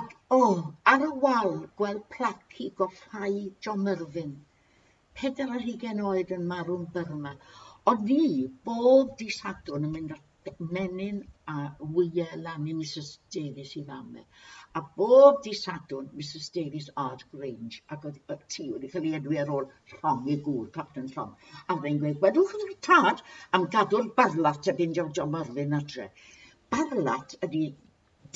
Ac, 0.00 0.18
o, 0.40 0.42
oh, 0.42 0.66
ar 0.96 1.04
y 1.04 1.14
wal, 1.22 1.54
gweld 1.76 2.04
plac 2.16 2.60
i 2.64 2.72
goffau 2.80 3.42
John 3.64 3.84
Merfyn 3.84 4.38
pedair 5.20 5.54
ar 5.58 5.66
hugen 5.66 6.04
oed 6.10 6.32
yn 6.38 6.48
marw'n 6.52 6.88
Burma. 6.94 7.34
O'n 7.90 8.04
ni, 8.08 8.46
bob 8.68 9.14
disadwn 9.20 9.86
yn 9.88 9.94
mynd 9.96 10.16
at 10.16 10.24
menyn 10.74 11.18
a 11.52 11.56
wyel 11.96 12.46
a 12.52 12.54
mi 12.58 12.74
Mrs 12.76 13.08
Davies 13.34 13.72
i 13.80 13.82
fame. 13.88 14.22
A 14.78 14.82
bob 14.96 15.42
disadwn 15.46 16.08
Mrs 16.20 16.48
Davies 16.56 16.88
Art 17.04 17.24
Grange 17.32 17.80
ac 17.96 18.06
oedd 18.10 18.18
y 18.34 18.38
tŷ 18.54 18.66
wedi 18.74 18.90
cael 18.94 19.08
ei 19.10 19.18
enwi 19.18 19.40
ar 19.42 19.52
ôl 19.56 19.68
llong 19.94 20.30
i 20.34 20.38
gŵr, 20.48 20.70
Captain 20.78 21.08
Llong. 21.14 21.34
A 21.68 21.76
fe'n 21.84 22.00
gweud, 22.04 22.20
wedwch 22.24 22.56
yn 22.58 22.74
tad 22.88 23.22
am 23.58 23.68
gadw'r 23.76 24.10
barlat 24.20 24.70
a 24.72 24.76
byn 24.80 24.96
John 25.00 25.32
Marvin 25.34 25.76
adre. 25.80 26.10
Barlat 26.76 27.36
ydy 27.48 27.64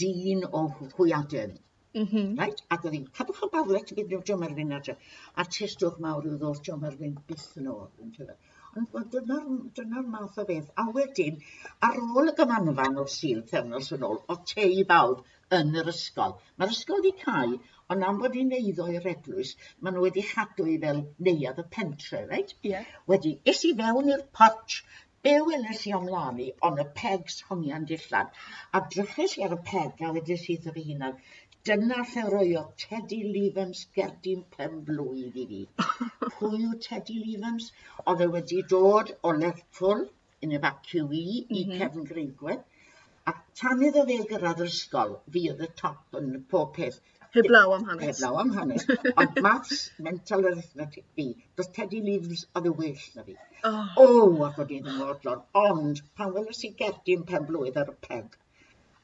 dyn 0.03 0.47
o 0.51 0.67
hwyaden. 0.97 1.57
Mm 1.95 2.07
-hmm. 2.09 2.39
Right? 2.41 2.63
Ac 2.75 2.87
oedd 2.87 2.95
hi'n, 2.97 3.09
cadwch 3.19 3.43
yn 3.47 3.53
barle 3.55 3.83
ti 3.89 3.97
gyda 3.99 4.23
John 4.29 4.41
Merfyn 4.43 4.73
ar 4.77 4.85
te. 4.87 4.97
A 5.41 5.45
testwch 5.57 5.99
mawr 6.05 6.29
oedd 6.31 6.47
oedd 6.51 6.63
John 6.69 6.81
Merfyn 6.85 7.19
byth 7.29 7.51
yn 7.61 7.69
ôl. 7.75 7.91
Ond 8.07 8.21
dyna'r 9.15 9.49
dyna 9.79 10.03
math 10.15 10.39
o 10.41 10.47
beth. 10.51 10.71
A 10.83 10.87
wedyn, 10.99 11.43
ar 11.89 12.01
ôl 12.05 12.33
y 12.33 12.35
gymanfan 12.39 12.97
o'r 13.03 13.13
sil 13.17 13.43
thefnos 13.51 13.93
yn 13.97 14.07
ôl, 14.09 14.23
o 14.33 14.39
te 14.53 14.65
i 14.79 14.87
bawb 14.95 15.27
yn 15.59 15.77
yr 15.83 15.93
ysgol. 15.93 16.39
Mae'r 16.57 16.73
ysgol 16.77 17.03
wedi 17.03 17.13
cael, 17.25 17.53
ond 17.93 18.09
am 18.09 18.23
bod 18.23 18.39
hi'n 18.39 18.53
neiddo 18.55 18.89
i'r 18.95 19.11
eglwys, 19.13 19.53
maen 19.81 19.99
nhw 19.99 20.07
wedi 20.07 20.25
chadw 20.31 20.71
i 20.75 20.79
fel 20.87 21.05
neuad 21.29 21.61
y 21.61 21.69
pentre, 21.77 22.25
right? 22.33 22.57
Yeah. 22.73 22.89
Wedi, 23.13 23.35
is 23.55 23.65
i 23.69 23.75
fewn 23.83 24.13
i'r 24.15 24.25
porch, 24.41 24.81
Be 25.27 25.33
weles 25.47 25.83
i 25.87 25.93
ymlaen 25.97 26.39
i, 26.43 26.47
ond 26.69 26.81
y 26.83 26.85
pegs 27.01 27.37
hongian 27.49 27.85
dillad, 27.91 28.33
A 28.77 28.81
drychais 28.95 29.37
i 29.39 29.45
ar 29.47 29.53
y 29.55 29.59
peg 29.69 30.01
a 30.03 30.09
wedi 30.17 30.35
wedys 30.35 30.49
o 30.71 30.73
ddim 30.73 30.89
hunan, 30.89 31.21
Dyna 31.69 31.97
lle 32.11 32.23
roiodd 32.33 32.71
Teddy 32.83 33.17
Leavens 33.35 33.81
gerdyn 33.97 34.41
pen 34.55 34.73
blwydd 34.87 35.37
i 35.43 35.45
fi. 35.51 35.61
Pwy 36.39 36.57
yw 36.69 36.73
Teddy 36.87 37.19
Leavens? 37.27 37.69
Oedd 38.13 38.25
e 38.25 38.27
wedi 38.33 38.59
dod 38.73 39.13
o 39.29 39.35
Lerpwl 39.43 40.03
yn 40.47 40.57
evacuee 40.59 41.21
i 41.37 41.37
mm 41.37 41.61
-hmm. 41.61 41.77
cefn 41.83 42.09
Greigwedd. 42.09 42.65
A 43.31 43.37
tan 43.61 43.87
iddo 43.91 44.03
fe 44.09 44.19
gyrraedd 44.33 44.65
yr 44.67 44.73
ysgol, 44.73 45.15
fi 45.37 45.45
oedd 45.53 45.63
y 45.69 45.71
top 45.83 46.19
yn 46.23 46.35
pob 46.55 46.75
peth. 46.81 46.99
Heblaw 47.39 47.77
am 47.77 47.87
hanes. 47.93 48.09
Heblaw 48.09 48.43
am 48.43 48.53
hanes. 48.59 48.89
Ond 49.15 49.41
maths, 49.47 49.87
mental 50.09 50.51
arithmetic 50.51 51.07
fi, 51.21 51.29
does 51.61 51.71
Teddy 51.79 52.03
Leavens 52.09 52.47
oedd 52.59 52.71
y 52.73 52.77
well 52.83 53.09
na 53.15 53.29
fi. 53.31 53.39
Oh. 53.71 53.79
O, 53.79 54.09
oh. 54.09 54.19
oh, 54.25 54.47
ac 54.51 54.59
oedd 54.65 54.75
i'n 54.81 54.91
ymwodlon. 54.97 55.47
Ond 55.67 56.03
pan 56.19 56.35
weles 56.41 56.67
i 56.67 56.75
gerdyn 56.83 57.23
pen 57.31 57.47
blwydd 57.53 57.79
ar 57.85 57.95
y 57.95 58.01
peg, 58.09 58.37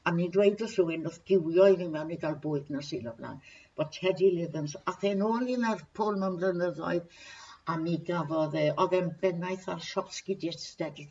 a 0.07 0.13
ni 0.15 0.29
dweud 0.35 0.61
wrth 0.63 0.77
rhywun 0.79 1.05
wrth 1.09 1.19
giwio 1.31 1.67
i 1.71 1.75
fi 1.81 1.87
mewn 1.95 2.15
i 2.15 2.17
gael 2.23 2.37
bwyd 2.45 2.71
na 2.73 2.81
sy'n 2.89 3.09
o 3.11 3.13
blaen, 3.17 3.41
bod 3.79 3.91
Teddy 3.95 4.31
Lythams, 4.35 4.75
a 4.91 4.95
the 5.01 5.11
nôl 5.19 5.51
i 5.53 5.57
Lerpwl 5.63 6.19
mewn 6.21 6.37
blynyddoedd, 6.39 7.09
a 7.69 7.75
mi 7.81 7.97
gafodd 8.05 8.55
e, 8.57 8.63
oedd 8.83 8.95
e'n 8.99 9.11
bennaeth 9.23 9.67
ar 9.73 9.83
siop 9.87 10.09
sgidiau 10.15 10.55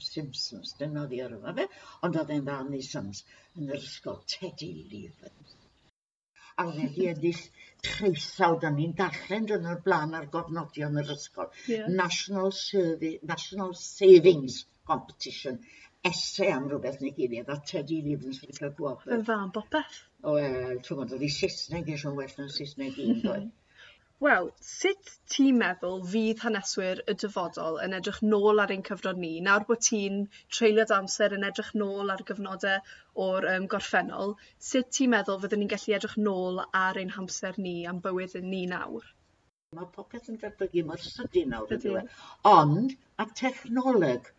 Simpsons, 0.07 0.74
dyna 0.81 1.05
ddi 1.11 1.20
yma 1.27 1.55
fe, 1.59 1.68
ond 2.09 2.18
oedd 2.22 2.33
e'n 2.35 2.46
ddarn 2.48 2.74
i 2.79 2.83
Sons 2.87 3.22
yn 3.61 3.68
yr 3.68 3.85
ysgol 3.90 4.18
Teddy 4.33 4.72
Lythams. 4.94 5.55
A 6.59 6.66
oedd 6.66 6.81
wedi 6.83 7.07
ennill 7.12 7.44
treisawd, 7.87 8.64
a 8.66 8.72
ni'n 8.74 8.96
darllen 8.98 9.46
dyn 9.51 9.62
nhw'r 9.66 9.85
blaen 9.85 10.16
ar 10.18 10.27
gofnodion 10.33 10.98
yr 11.05 11.12
ysgol. 11.14 11.53
Yeah. 11.70 11.87
National, 12.01 12.51
Service, 12.62 13.22
National 13.35 13.77
Savings 13.83 14.64
Competition 14.88 15.61
essay 16.07 16.51
am 16.55 16.69
rhywbeth 16.71 17.01
neu 17.03 17.15
gilydd 17.17 17.49
a 17.53 17.57
Teddy 17.71 17.99
Evans 18.15 18.43
wedi 18.43 18.59
cael 18.59 18.75
gwobr. 18.81 19.09
Yn 19.15 19.25
dda 19.27 19.39
am 19.45 19.55
bopeth. 19.55 20.03
O, 20.23 20.35
wel, 20.37 20.79
ti'n 20.83 20.91
gwybod, 20.91 21.15
oedd 21.17 21.25
hi 21.27 21.31
Saesneg 21.37 21.91
eisiau 21.95 22.15
well 22.19 22.37
na'n 22.39 22.53
Saesneg 22.55 23.01
un, 23.05 23.23
doi. 23.25 23.41
Wel, 24.25 24.49
sut 24.67 25.11
ti'n 25.31 25.59
meddwl 25.61 26.01
fydd 26.13 26.41
haneswyr 26.43 27.05
y 27.07 27.15
dyfodol 27.23 27.77
yn 27.85 27.93
edrych 27.99 28.17
nôl 28.31 28.59
ar 28.63 28.73
ein 28.75 28.83
cyfnod 28.89 29.21
ni? 29.23 29.31
Nawr 29.47 29.67
bod 29.69 29.85
ti'n 29.87 30.25
treulio'r 30.57 30.95
amser 30.97 31.37
yn 31.37 31.47
edrych 31.47 31.71
nôl 31.83 32.11
ar 32.15 32.25
gyfnodau 32.31 32.81
o'r 33.27 33.47
um, 33.53 33.69
gorffennol, 33.75 34.35
sut 34.71 34.91
ti'n 34.97 35.13
meddwl 35.13 35.39
fyddwn 35.45 35.63
ni'n 35.63 35.71
gallu 35.75 35.95
edrych 36.01 36.17
nôl 36.19 36.59
ar 36.81 36.99
ein 36.99 37.15
hamser 37.15 37.61
ni 37.63 37.77
am 37.93 38.03
bywyd 38.09 38.35
ni 38.49 38.65
nawr? 38.73 39.07
Mae 39.79 39.87
popeth 39.95 40.33
yn 40.33 40.43
datblygu 40.43 40.83
mor 40.91 41.07
sydyn 41.07 41.55
nawr, 41.55 41.79
ydy. 41.79 41.95
E? 42.03 42.05
Ond, 42.57 42.99
a 43.23 43.29
technoleg, 43.43 44.33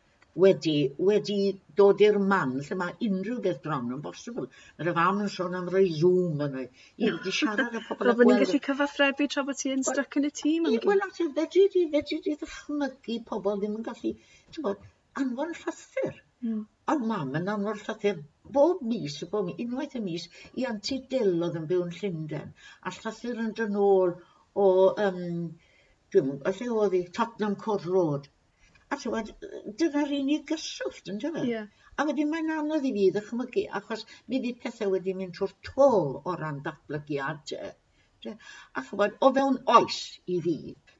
wedi 0.43 0.75
wedi 1.07 1.37
dod 1.79 2.01
i'r 2.05 2.17
man 2.31 2.53
lle 2.67 2.77
mae 2.79 2.95
unrhyw 3.07 3.39
beth 3.45 3.59
bron 3.65 3.91
yn 3.95 4.01
bosibl. 4.05 4.47
Mae'r 4.77 4.91
fam 4.97 5.21
yn 5.25 5.31
sôn 5.33 5.57
am 5.59 5.69
rei 5.73 5.91
Zoom 5.99 6.41
yn 6.45 6.57
o'i. 6.61 6.65
I 6.99 7.11
wedi 7.15 7.33
siarad 7.39 7.77
â 7.79 7.83
pobl... 7.87 8.09
Roedd 8.09 8.23
ni'n 8.29 8.41
gallu 8.43 8.61
cyfathrebu 8.67 9.27
tra 9.33 9.43
bod 9.49 9.59
ti'n 9.61 9.85
stuck 9.89 10.17
yn 10.19 10.29
y 10.29 10.31
tîm 10.41 10.69
am. 10.69 10.79
Wel, 10.91 11.05
ati, 11.07 11.27
fedri 11.37 11.67
di, 11.75 11.85
fedri 11.93 12.19
di 12.25 12.35
ddychmygu 12.41 13.19
pobl 13.29 13.61
ddim 13.61 13.77
yn 13.79 13.85
gallu, 13.89 14.15
ti'n 14.55 14.67
bod, 14.67 14.89
anfon 15.23 15.55
llythyr. 15.61 16.17
Mm. 16.47 16.65
Ond 16.93 17.07
mam 17.11 17.37
yn 17.39 17.53
anfon 17.55 17.79
llythyr 17.83 18.23
bob 18.57 18.83
mis, 18.93 19.19
bob 19.31 19.47
mis, 19.49 19.61
unwaith 19.65 19.99
y 19.99 20.03
mis, 20.07 20.27
i 20.59 20.67
anti 20.69 21.01
Dill 21.11 21.45
oedd 21.47 21.61
yn 21.61 21.69
byw 21.69 21.85
yn 21.85 21.95
Llundain. 21.99 22.51
A 22.83 22.93
llythyr 22.95 23.45
yn 23.45 23.55
dyn 23.59 23.79
ôl 23.85 24.15
o, 24.15 24.67
um, 25.05 25.23
dwi'n, 26.13 26.35
lle 26.47 26.69
oedd 26.75 26.97
hi, 26.97 27.05
Tottenham 27.15 27.57
Court 27.63 27.87
Road 27.89 28.29
A 28.95 28.97
tywed, 29.01 29.27
dyna'r 29.79 30.11
unig 30.17 30.45
gyswllt, 30.51 31.09
yn 31.11 31.19
dyfe? 31.23 31.43
Yeah. 31.47 31.67
A 32.01 32.05
wedyn 32.07 32.31
mae'n 32.31 32.53
anodd 32.55 32.87
i 32.89 32.91
fi 32.95 33.03
ddychmygu, 33.15 33.65
achos 33.79 34.05
mi 34.31 34.39
fydd 34.45 34.61
pethau 34.63 34.93
wedi 34.95 35.13
mynd 35.19 35.35
trwy'r 35.37 35.53
tôl 35.67 36.15
o 36.31 36.35
ran 36.39 36.61
datblygiad. 36.67 37.53
A 38.29 38.83
chybod, 38.87 39.17
o 39.25 39.29
fewn 39.37 39.59
oes 39.75 39.99
i 40.35 40.39
fi, 40.47 40.55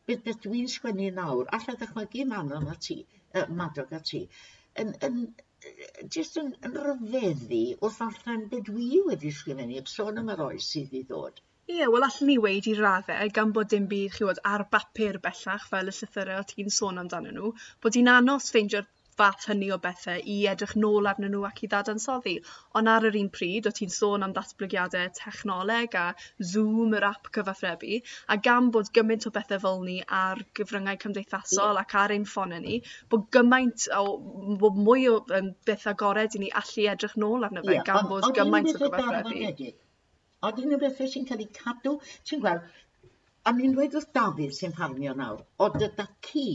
beth 0.09 0.21
beth 0.27 0.41
dwi'n 0.45 0.69
sgwennu 0.73 1.09
nawr, 1.17 1.49
allai 1.57 1.77
ddychmygu 1.81 2.27
Manon 2.33 2.69
a 2.73 2.77
ti, 2.87 2.99
uh, 3.33 3.47
Madog 3.61 3.95
a 3.97 4.03
ti, 4.11 4.21
yn, 4.83 4.93
yn, 5.09 5.19
jyst 6.17 6.37
yn, 6.43 6.53
yn 6.69 6.77
ryfeddu 6.85 7.63
wrth 7.87 8.01
allan 8.05 8.45
beth 8.53 8.67
dwi 8.69 9.01
wedi 9.09 9.33
sgrifennu, 9.39 9.81
sôn 9.95 10.21
am 10.21 10.33
yr 10.35 10.45
oes 10.51 10.69
sydd 10.75 10.93
i 11.01 11.03
ddod. 11.09 11.41
Ie 11.69 11.87
wel 11.93 12.05
allwn 12.05 12.29
ni 12.31 12.35
weid 12.43 12.67
i 12.69 12.71
raddau 12.77 13.27
gan 13.33 13.51
bod 13.55 13.67
dim 13.71 13.83
byd 13.89 14.13
chi'bod 14.13 14.39
ar 14.51 14.61
bapur 14.75 15.17
bellach 15.25 15.65
fel 15.71 15.91
y 15.91 15.97
llythyrau 15.97 16.43
o' 16.43 16.45
ti'n 16.51 16.71
sôn 16.75 17.01
amdano 17.01 17.33
nhw 17.35 17.51
bod 17.85 17.97
hi'n 17.99 18.07
anos 18.13 18.47
ffeindio'r 18.53 18.87
fath 19.19 19.45
hynny 19.51 19.67
o 19.75 19.77
bethau 19.83 20.23
i 20.33 20.37
edrych 20.53 20.73
nôl 20.83 21.09
arnyn 21.11 21.31
nhw 21.35 21.43
ac 21.49 21.61
i 21.65 21.67
ddadansoddi. 21.71 22.33
Ond 22.79 22.91
ar 22.93 23.05
yr 23.09 23.17
un 23.19 23.29
pryd 23.35 23.67
o' 23.69 23.73
ti'n 23.79 23.91
sôn 23.95 24.25
am 24.27 24.33
datblygiadau 24.37 25.11
technoleg 25.19 25.97
a 26.01 26.05
Zoom 26.51 26.95
yr 26.99 27.05
app 27.09 27.29
cyfathrebu 27.37 27.99
a 28.35 28.37
gan 28.47 28.71
bod 28.77 28.89
gymaint 28.97 29.27
o 29.29 29.33
bethe 29.35 29.59
fel 29.65 29.83
ni 29.89 29.97
ar 30.21 30.41
gyfryngau 30.61 31.01
cymdeithasol 31.03 31.81
ac 31.83 31.97
ar 32.03 32.15
ein 32.15 32.25
ffone 32.31 32.61
ni 32.63 32.79
bod 33.13 33.27
gymaint 33.37 33.89
o 33.99 34.07
bod 34.63 34.81
mwy 34.87 35.05
o 35.11 35.19
um, 35.41 35.53
beth 35.69 35.85
agored 35.93 36.39
i 36.39 36.43
ni 36.45 36.49
allu 36.63 36.87
edrych 36.95 37.19
nôl 37.25 37.45
arno 37.49 37.65
fe 37.69 37.77
gan 37.91 38.09
bod 38.15 38.31
gymaint 38.39 38.73
o 38.73 38.81
gyfathrebu 38.87 39.75
a 40.47 40.51
dyn 40.57 40.69
nhw 40.71 40.81
bethau 40.83 41.11
sy'n 41.13 41.27
cael 41.29 41.45
ei 41.45 41.49
cadw 41.61 41.95
ti'n 42.29 42.43
gweld 42.45 42.67
a 43.49 43.55
ni'n 43.57 43.73
dweud 43.77 43.97
wrth 43.99 44.11
Dafydd 44.17 44.55
sy'n 44.59 44.75
ffarnio 44.77 45.15
nawr 45.21 45.41
o 45.65 45.69
dyda 45.75 46.05
ci 46.27 46.45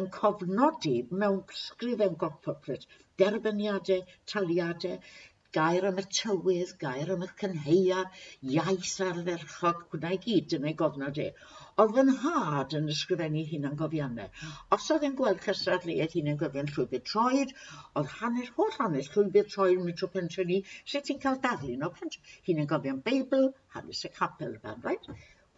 yn 0.00 0.10
cofnodi 0.16 0.96
mewn 1.22 1.40
sgrifen 1.62 2.18
gorpoplet 2.24 2.84
derbyniadau 3.22 4.02
taliadau 4.32 4.98
gair 5.56 5.86
am 5.88 6.00
y 6.02 6.04
tywydd 6.18 6.74
gair 6.82 7.12
am 7.14 7.22
y 7.24 7.28
cynheia, 7.42 8.02
iaith 8.56 8.96
ardderchog 9.06 9.86
hwnna 9.92 10.10
i 10.16 10.18
gyd 10.26 10.56
yn 10.58 10.66
ei 10.70 10.76
gofnodi. 10.82 11.30
E. 11.30 11.65
Oedd 11.82 11.90
fy 11.96 12.02
nhad 12.08 12.74
yn 12.76 12.86
ysgrifennu 12.92 13.40
hunan 13.48 13.74
gofiannau. 13.80 14.28
Os 14.76 14.84
oedd 14.94 15.02
e'n 15.08 15.16
gweld 15.16 15.42
cystadleuaeth 15.46 16.14
hunangofion 16.16 16.70
llwybr 16.70 17.02
troed, 17.10 17.50
oedd 18.00 18.14
hanes 18.20 18.48
holl 18.54 18.70
hanes 18.76 19.10
llwybr 19.16 19.50
troed 19.54 19.74
yn 19.74 19.84
Metro 19.88 20.08
Pentre 20.14 20.46
ni, 20.50 20.56
sut 20.92 21.04
ti'n 21.08 21.20
cael 21.24 21.36
darlun 21.42 21.84
o 21.84 21.90
pentre. 21.98 22.22
Hunangofion 22.48 23.02
Beibl, 23.08 23.44
hanes 23.76 24.00
y 24.08 24.12
capel, 24.14 24.56
fan, 24.62 24.80
right? 24.86 25.10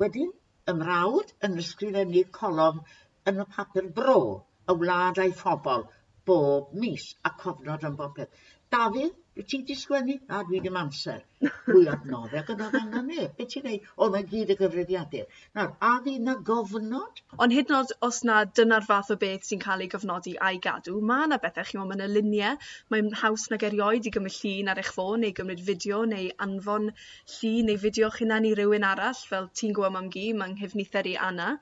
Wedyn, 0.03 0.35
ymrawd 0.75 1.31
yn 1.47 1.55
ysgrifennu 1.63 2.25
colom 2.41 2.83
yn 3.31 3.39
y 3.45 3.47
papur 3.55 3.87
bro, 4.01 4.19
y 4.67 4.79
wlad 4.81 5.23
a'i 5.23 5.37
phobl, 5.45 5.87
bob 6.27 6.75
mis, 6.83 7.13
a 7.23 7.37
cofnod 7.45 7.87
yn 7.87 7.95
bob 8.03 8.19
peth. 8.19 8.47
Dafydd, 8.75 9.15
Wyt 9.39 9.47
ti 9.51 9.59
wedi 9.59 9.75
sgwennu? 9.79 10.15
A 10.35 10.39
dwi 10.47 10.59
ddim 10.63 10.77
amser. 10.79 11.19
Pwy 11.67 11.85
adnodde 11.93 12.41
ac 12.41 12.49
fe 12.49 12.65
angen 12.79 13.05
neb. 13.11 13.37
Be 13.39 13.45
ti'n 13.53 13.69
neud? 13.69 13.85
Oedd 14.03 14.15
mae 14.17 14.25
gyd 14.33 14.51
y 14.51 14.57
gyfrifiadur. 14.59 15.29
Nawr, 15.59 15.69
a 15.89 15.91
ddi 16.07 16.15
na 16.29 16.35
gofnod? 16.49 17.23
Ond 17.47 17.55
hyd 17.55 17.71
yn 17.71 17.77
oed 17.79 17.95
os 18.09 18.19
na 18.27 18.41
dyna'r 18.61 18.89
fath 18.89 19.13
o 19.15 19.19
beth 19.23 19.47
sy'n 19.47 19.63
cael 19.67 19.87
ei 19.87 19.93
gofnodi 19.93 20.35
a'i 20.49 20.59
gadw, 20.67 20.97
mae 21.13 21.29
yna 21.29 21.39
bethau, 21.45 21.69
chi'n 21.71 21.85
mae 21.85 22.01
yna 22.01 22.11
luniau, 22.17 22.59
mae'n 22.91 23.15
haws 23.23 23.47
nag 23.55 23.69
erioed 23.71 24.11
i 24.11 24.15
gymryd 24.19 24.41
llun 24.41 24.75
ar 24.75 24.83
eich 24.83 24.91
ffôn 24.99 25.23
neu 25.23 25.37
gymryd 25.39 25.63
fideo 25.71 26.03
neu 26.17 26.33
anfon 26.49 26.91
llun 27.37 27.71
neu 27.71 27.83
fideo 27.87 28.11
chynan 28.19 28.51
i 28.51 28.57
rywun 28.59 28.91
arall, 28.91 29.27
fel 29.35 29.53
ti'n 29.61 29.79
gwybod 29.79 29.95
mam 30.01 30.11
gi, 30.19 30.33
mae'n 30.41 30.59
nghyfnither 30.59 31.15
i 31.15 31.19
Anna, 31.31 31.53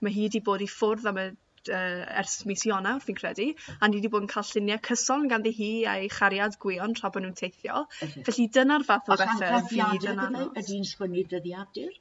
mae 0.00 0.16
hi 0.16 0.30
wedi 0.30 0.46
bod 0.48 0.64
i 0.64 0.72
ffwrdd 0.78 1.12
am 1.12 1.20
y 1.20 1.32
uh, 1.72 2.04
ers 2.20 2.36
mis 2.48 2.64
Ionawr, 2.68 3.02
fi'n 3.04 3.18
credu, 3.18 3.46
a 3.80 3.88
ni 3.88 4.00
wedi 4.00 4.10
bod 4.12 4.24
yn 4.26 4.30
cael 4.32 4.46
lluniau 4.50 4.82
cyson 4.88 5.28
ganddi 5.32 5.52
hi 5.58 5.70
a'i 5.92 6.10
chariad 6.16 6.58
gwion 6.62 6.94
tra 6.98 7.10
bod 7.14 7.24
nhw'n 7.24 7.36
teithio. 7.40 7.84
Felly 8.28 8.48
dyna'r 8.56 8.86
fath 8.90 9.10
o 9.12 9.18
bethau 9.22 9.62
fydd 9.70 10.08
yn 10.12 10.22
anodd. 10.26 10.60
Ydy'n 10.62 10.86
sgwennu 10.90 11.26
dyddiadur? 11.32 11.94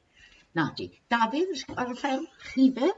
Na 0.56 0.69
di. 0.78 0.89
Dafydd 1.12 1.65
ar 1.75 1.91
y 1.91 1.97
fferm, 1.99 2.28
chife, 2.51 2.91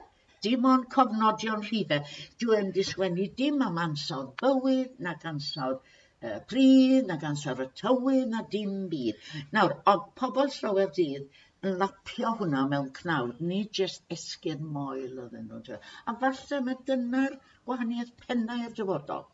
dim 0.46 0.66
ond 0.72 0.90
cofnodion 0.94 1.64
rhife. 1.68 2.04
Dwi 2.42 2.60
yn 2.62 2.74
disgwennu 2.76 3.30
dim 3.40 3.64
am 3.66 3.80
ansawdd 3.86 4.36
bywyd, 4.42 4.94
na 5.08 5.16
ansawdd 5.32 5.82
uh, 5.82 6.38
pryd, 6.52 7.08
na 7.10 7.18
ansawdd 7.32 7.66
y 7.66 7.68
tywydd, 7.82 8.30
na 8.36 8.44
dim 8.54 8.78
byd. 8.92 9.26
Nawr, 9.58 9.80
o 9.90 9.98
pobl 10.22 10.54
llawer 10.60 10.94
dydd 11.00 11.28
lapio 11.64 12.34
hwnna 12.40 12.66
mewn 12.72 12.92
cnawd, 13.00 13.40
nid 13.52 13.72
jyst 13.80 14.04
esgyrn 14.16 14.68
moel 14.76 15.24
oedden 15.24 15.48
nhw. 15.50 15.64
E? 15.74 15.80
A 16.06 16.14
falle 16.24 16.62
mae 16.68 16.78
dyna'r 16.90 17.40
gwahaniaeth 17.66 18.14
pennau 18.26 18.68
i'r 18.68 18.76
dyfodol. 18.78 19.26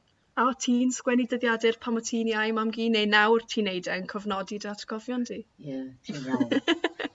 A 0.42 0.48
o 0.50 0.54
ti'n 0.66 0.90
sgwennu 0.94 1.28
dyddiadur 1.30 1.76
pam 1.82 2.00
o 2.00 2.02
ti'n 2.06 2.30
iau 2.32 2.54
mam 2.58 2.72
gi 2.76 2.88
neu 2.94 3.06
nawr 3.10 3.44
ti'n 3.54 3.68
neud 3.70 3.90
e'n 3.96 4.08
cofnodi 4.14 4.58
dy 4.64 4.70
atgofion 4.72 5.28
di? 5.30 5.36
Ie, 5.62 5.74
yeah, 5.74 5.84
ti'n 6.08 6.24
iawn. 6.32 6.48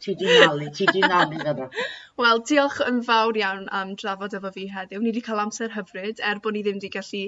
ti 0.04 0.14
di 0.20 0.28
nalu, 0.28 0.68
ti 0.76 0.86
di 0.92 1.02
nalu 1.02 1.40
gyda. 1.40 1.66
Wel, 2.22 2.44
diolch 2.50 2.78
yn 2.86 3.00
fawr 3.08 3.40
iawn 3.40 3.66
am 3.80 3.96
drafod 3.98 4.38
efo 4.38 4.52
fi 4.54 4.68
heddiw. 4.76 5.02
Ni 5.02 5.10
wedi 5.10 5.24
cael 5.30 5.42
amser 5.42 5.74
hyfryd 5.74 6.22
er 6.30 6.38
bod 6.44 6.54
ni 6.54 6.62
ddim 6.62 6.78
wedi 6.78 6.92
gallu 6.94 7.24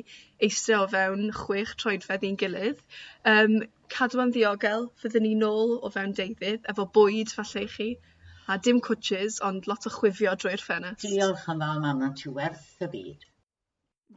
eistedd 0.47 0.79
o 0.79 0.87
fewn 0.95 1.27
chwech 1.41 1.75
troedfedd 1.83 2.29
i'n 2.29 2.39
gilydd. 2.45 2.87
Um, 3.35 3.59
cadw 3.97 4.23
yn 4.25 4.35
ddiogel 4.35 4.87
fyddwn 5.03 5.27
ni 5.27 5.35
nôl 5.41 5.77
o 5.81 5.91
fewn 5.95 6.15
deudydd 6.21 6.69
efo 6.73 6.87
bwyd 6.99 7.35
falle 7.39 7.67
i 7.67 7.73
chi 7.75 7.91
a 8.51 8.59
dim 8.59 8.81
cwtches, 8.83 9.39
ond 9.47 9.67
lot 9.71 9.87
o 9.87 9.93
chwifio 9.95 10.35
drwy'r 10.43 10.63
ffenest. 10.63 11.05
Diolch 11.07 11.45
yn 11.53 11.61
fawr 11.67 11.85
mam 11.87 12.15
ti 12.19 12.33
werth 12.35 12.83
y 12.83 12.89
byd. 12.95 13.27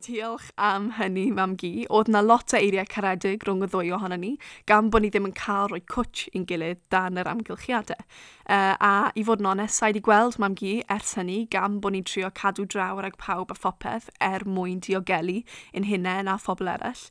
Diolch 0.04 0.48
am 0.58 0.88
hynny, 0.98 1.28
mam 1.32 1.54
gi. 1.62 1.86
Oedd 1.94 2.10
na 2.12 2.24
lot 2.26 2.56
o 2.56 2.58
eiriau 2.58 2.88
caredig 2.90 3.46
rhwng 3.46 3.62
y 3.64 3.70
ddwy 3.70 3.92
ohono 3.94 4.18
ni, 4.20 4.32
gan 4.70 4.90
bod 4.92 5.06
ni 5.06 5.12
ddim 5.14 5.30
yn 5.30 5.36
cael 5.38 5.70
rhoi 5.70 5.84
cwtch 5.94 6.26
i'n 6.34 6.48
gilydd 6.50 6.82
dan 6.92 7.22
yr 7.22 7.30
amgylchiadau. 7.30 8.08
Uh, 8.48 8.74
a 8.74 8.92
i 9.14 9.24
fod 9.28 9.44
yn 9.44 9.52
onest, 9.54 9.78
sa'i 9.78 9.94
di 9.94 10.02
gweld 10.04 10.40
mam 10.42 10.58
gi 10.60 10.74
ers 10.98 11.14
hynny, 11.20 11.44
gan 11.54 11.78
bod 11.84 11.94
ni'n 11.94 12.10
trio 12.10 12.34
cadw 12.42 12.66
draw 12.66 13.04
ag 13.06 13.22
pawb 13.22 13.54
a 13.54 13.60
phopeth 13.60 14.10
er 14.32 14.48
mwyn 14.50 14.82
diogelu 14.82 15.44
ein 15.72 15.88
hunain 15.92 16.32
a 16.34 16.40
phobl 16.42 16.74
eraill. 16.74 17.06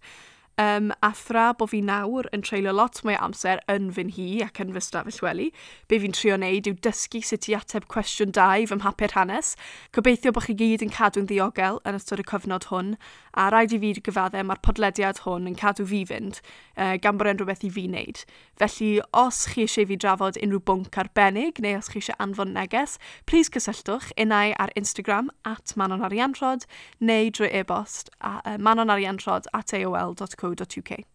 Um, 0.58 0.92
a 1.02 1.14
thra 1.16 1.54
bod 1.56 1.70
fi 1.72 1.78
nawr 1.80 2.26
yn 2.36 2.42
treulio 2.44 2.74
lot 2.76 2.98
mwy 3.06 3.14
amser 3.16 3.62
yn 3.72 3.86
fy 3.96 4.02
nhi 4.04 4.26
ac 4.44 4.58
yn 4.60 4.74
fy 4.74 4.82
stafell 4.84 5.22
wely, 5.24 5.46
be 5.88 5.96
fi'n 6.02 6.12
trio 6.12 6.34
wneud 6.36 6.66
yw 6.68 6.76
dysgu 6.84 7.22
sut 7.24 7.48
i 7.48 7.54
ateb 7.56 7.86
cwestiwn 7.88 8.34
2 8.36 8.66
fy 8.68 8.76
mhapur 8.76 9.14
hanes. 9.16 9.54
Gobeithio 9.96 10.34
bod 10.36 10.44
chi 10.44 10.56
gyd 10.60 10.84
yn 10.84 10.92
cadw'n 10.92 11.30
ddiogel 11.30 11.80
yn 11.88 11.96
ystod 11.96 12.20
y 12.20 12.26
cyfnod 12.28 12.66
hwn, 12.68 12.98
a 13.32 13.46
rhaid 13.48 13.72
i 13.72 13.78
fi 13.80 13.94
gyfadde 13.96 14.42
mae'r 14.44 14.60
podlediad 14.66 15.22
hwn 15.24 15.48
yn 15.48 15.56
cadw 15.56 15.86
fi 15.88 16.02
fynd, 16.10 16.42
uh, 16.76 16.98
gan 17.00 17.16
bod 17.16 17.32
e'n 17.32 17.40
rhywbeth 17.40 17.64
i 17.64 17.72
fi 17.72 17.86
wneud. 17.88 18.20
Felly, 18.60 18.90
os 19.16 19.40
chi 19.54 19.64
eisiau 19.64 19.88
fi 19.88 19.96
drafod 19.96 20.36
unrhyw 20.36 20.60
bwnc 20.68 21.00
arbennig, 21.00 21.62
neu 21.64 21.80
os 21.80 21.88
chi 21.88 22.02
eisiau 22.02 22.20
anfon 22.20 22.52
neges, 22.52 22.98
please 23.24 23.48
cysylltwch 23.48 24.12
unau 24.20 24.52
ar 24.60 24.76
Instagram 24.76 25.32
at 25.48 25.72
manonariantrod, 25.80 26.68
neu 27.00 27.32
drwy 27.32 27.48
e-bost 27.62 28.12
uh, 28.20 28.60
manonariantrod 28.60 29.48
at 29.56 29.72
aol.com 29.80 30.41
co.uk. 30.42 31.11